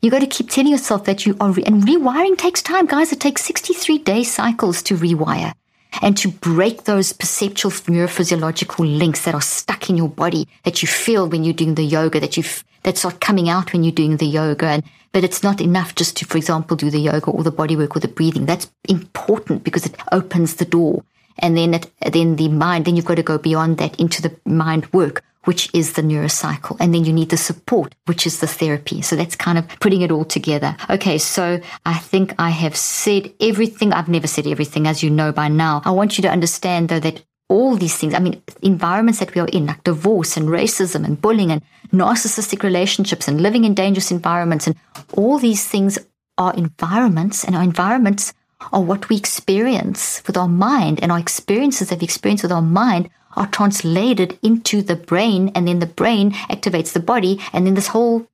[0.00, 3.12] You got to keep telling yourself that you are, re- and rewiring takes time, guys.
[3.12, 5.54] It takes 63 day cycles to rewire
[6.00, 10.88] and to break those perceptual neurophysiological links that are stuck in your body that you
[10.88, 13.90] feel when you're doing the yoga, that you f- that start coming out when you're
[13.90, 14.66] doing the yoga.
[14.66, 17.74] And, but it's not enough just to, for example, do the yoga or the body
[17.74, 18.46] work or the breathing.
[18.46, 21.02] That's important because it opens the door.
[21.40, 24.36] And then it, then the mind, then you've got to go beyond that into the
[24.44, 26.76] mind work, which is the neurocycle.
[26.80, 29.02] And then you need the support, which is the therapy.
[29.02, 30.76] So that's kind of putting it all together.
[30.90, 31.18] Okay.
[31.18, 33.92] So I think I have said everything.
[33.92, 35.82] I've never said everything, as you know by now.
[35.84, 39.40] I want you to understand though that all these things, I mean, environments that we
[39.40, 41.62] are in, like divorce and racism and bullying and
[41.92, 44.76] narcissistic relationships and living in dangerous environments and
[45.14, 45.98] all these things
[46.36, 48.34] are environments and our environments
[48.72, 52.62] are what we experience with our mind and our experiences that we experience with our
[52.62, 57.74] mind are translated into the brain and then the brain activates the body and then
[57.74, 58.26] this whole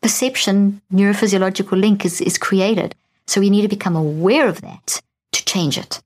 [0.00, 2.94] perception neurophysiological link is, is created.
[3.26, 5.00] So we need to become aware of that
[5.32, 6.02] to change it.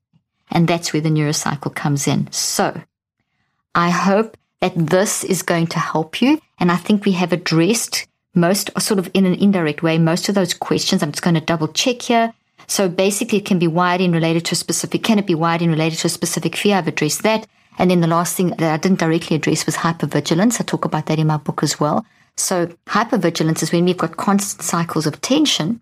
[0.51, 2.31] And that's where the neurocycle comes in.
[2.31, 2.81] So
[3.74, 6.41] I hope that this is going to help you.
[6.59, 10.35] And I think we have addressed most, sort of in an indirect way, most of
[10.35, 11.03] those questions.
[11.03, 12.33] I'm just going to double check here.
[12.66, 15.62] So basically, it can be wired in related to a specific, can it be wired
[15.62, 16.77] in related to a specific fear?
[16.77, 17.47] I've addressed that.
[17.79, 20.61] And then the last thing that I didn't directly address was hypervigilance.
[20.61, 22.07] I talk about that in my book as well.
[22.37, 25.81] So hypervigilance is when we've got constant cycles of tension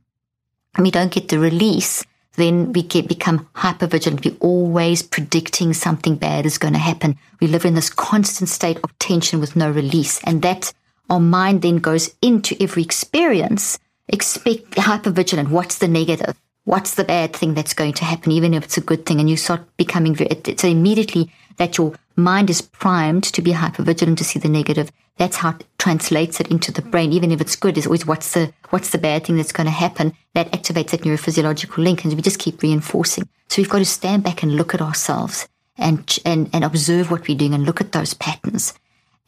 [0.74, 2.04] and we don't get the release
[2.36, 4.24] then we get become hypervigilant.
[4.24, 7.16] We're always predicting something bad is going to happen.
[7.40, 10.22] We live in this constant state of tension with no release.
[10.24, 10.72] And that
[11.10, 13.78] our mind then goes into every experience,
[14.08, 15.50] expect hyper vigilant.
[15.50, 16.40] What's the negative?
[16.64, 19.20] What's the bad thing that's going to happen, even if it's a good thing?
[19.20, 23.82] And you start becoming very, so immediately that your mind is primed to be hyper
[23.82, 24.90] vigilant to see the negative.
[25.18, 27.12] That's how it translates it into the brain.
[27.12, 29.70] Even if it's good, is always what's the what's the bad thing that's going to
[29.70, 30.14] happen.
[30.32, 33.28] That activates that neurophysiological link, and we just keep reinforcing.
[33.48, 35.46] So we've got to stand back and look at ourselves
[35.76, 38.72] and and and observe what we're doing and look at those patterns.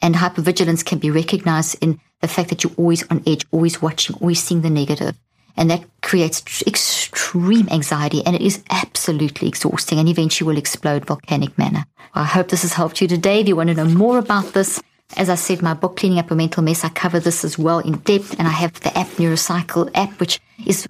[0.01, 4.15] And hypervigilance can be recognized in the fact that you're always on edge, always watching,
[4.19, 5.15] always seeing the negative.
[5.57, 11.57] And that creates extreme anxiety and it is absolutely exhausting and eventually will explode volcanic
[11.57, 11.85] manner.
[12.13, 13.41] I hope this has helped you today.
[13.41, 14.81] If you want to know more about this,
[15.15, 17.79] as I said, my book, Cleaning Up a Mental Mess, I cover this as well
[17.79, 18.37] in depth.
[18.37, 20.87] And I have the app, Neurocycle app, which is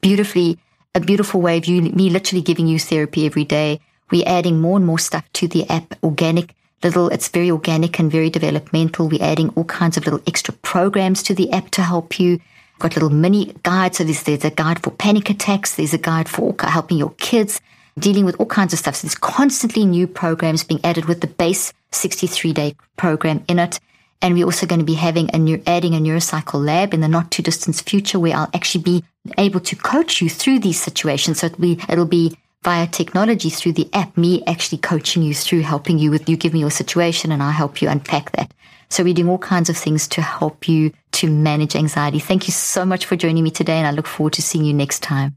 [0.00, 0.58] beautifully,
[0.94, 3.80] a beautiful way of you, me literally giving you therapy every day.
[4.10, 8.10] We're adding more and more stuff to the app, organic, little, it's very organic and
[8.10, 9.08] very developmental.
[9.08, 12.40] We're adding all kinds of little extra programs to the app to help you
[12.80, 13.98] got little mini guides.
[13.98, 15.76] So there's, there's a guide for panic attacks.
[15.76, 17.60] There's a guide for helping your kids
[17.98, 18.96] dealing with all kinds of stuff.
[18.96, 23.78] So there's constantly new programs being added with the base 63 day program in it.
[24.22, 27.08] And we're also going to be having a new, adding a neurocycle lab in the
[27.08, 29.04] not too distant future where I'll actually be
[29.38, 31.40] able to coach you through these situations.
[31.40, 35.62] So it'll be, it'll be via technology through the app, me actually coaching you through
[35.62, 38.52] helping you with you give me your situation and I help you unpack that.
[38.90, 42.18] So we're doing all kinds of things to help you to manage anxiety.
[42.18, 44.74] Thank you so much for joining me today and I look forward to seeing you
[44.74, 45.36] next time.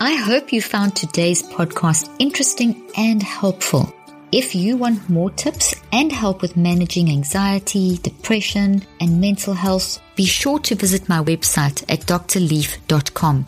[0.00, 3.92] I hope you found today's podcast interesting and helpful.
[4.32, 10.26] If you want more tips and help with managing anxiety, depression, and mental health, be
[10.26, 13.46] sure to visit my website at drleaf.com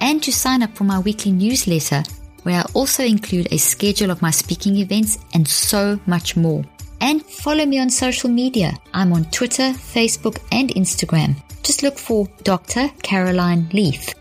[0.00, 2.02] and to sign up for my weekly newsletter
[2.42, 6.64] where I also include a schedule of my speaking events and so much more.
[7.02, 8.78] And follow me on social media.
[8.94, 11.34] I'm on Twitter, Facebook, and Instagram.
[11.64, 12.88] Just look for Dr.
[13.02, 14.14] Caroline Leaf.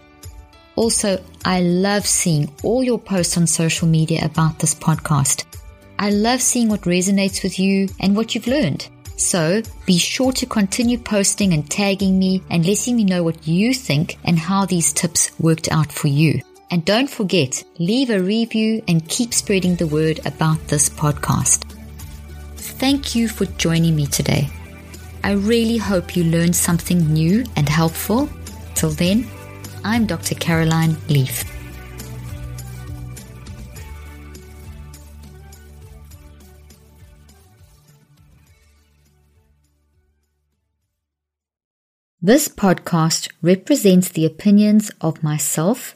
[0.75, 5.45] Also, I love seeing all your posts on social media about this podcast.
[5.99, 8.87] I love seeing what resonates with you and what you've learned.
[9.15, 13.75] So be sure to continue posting and tagging me and letting me know what you
[13.75, 16.41] think and how these tips worked out for you.
[16.71, 21.70] And don't forget, leave a review and keep spreading the word about this podcast.
[22.81, 24.49] Thank you for joining me today.
[25.23, 28.27] I really hope you learned something new and helpful.
[28.73, 29.27] Till then,
[29.83, 30.33] I'm Dr.
[30.33, 31.43] Caroline Leaf.
[42.19, 45.95] This podcast represents the opinions of myself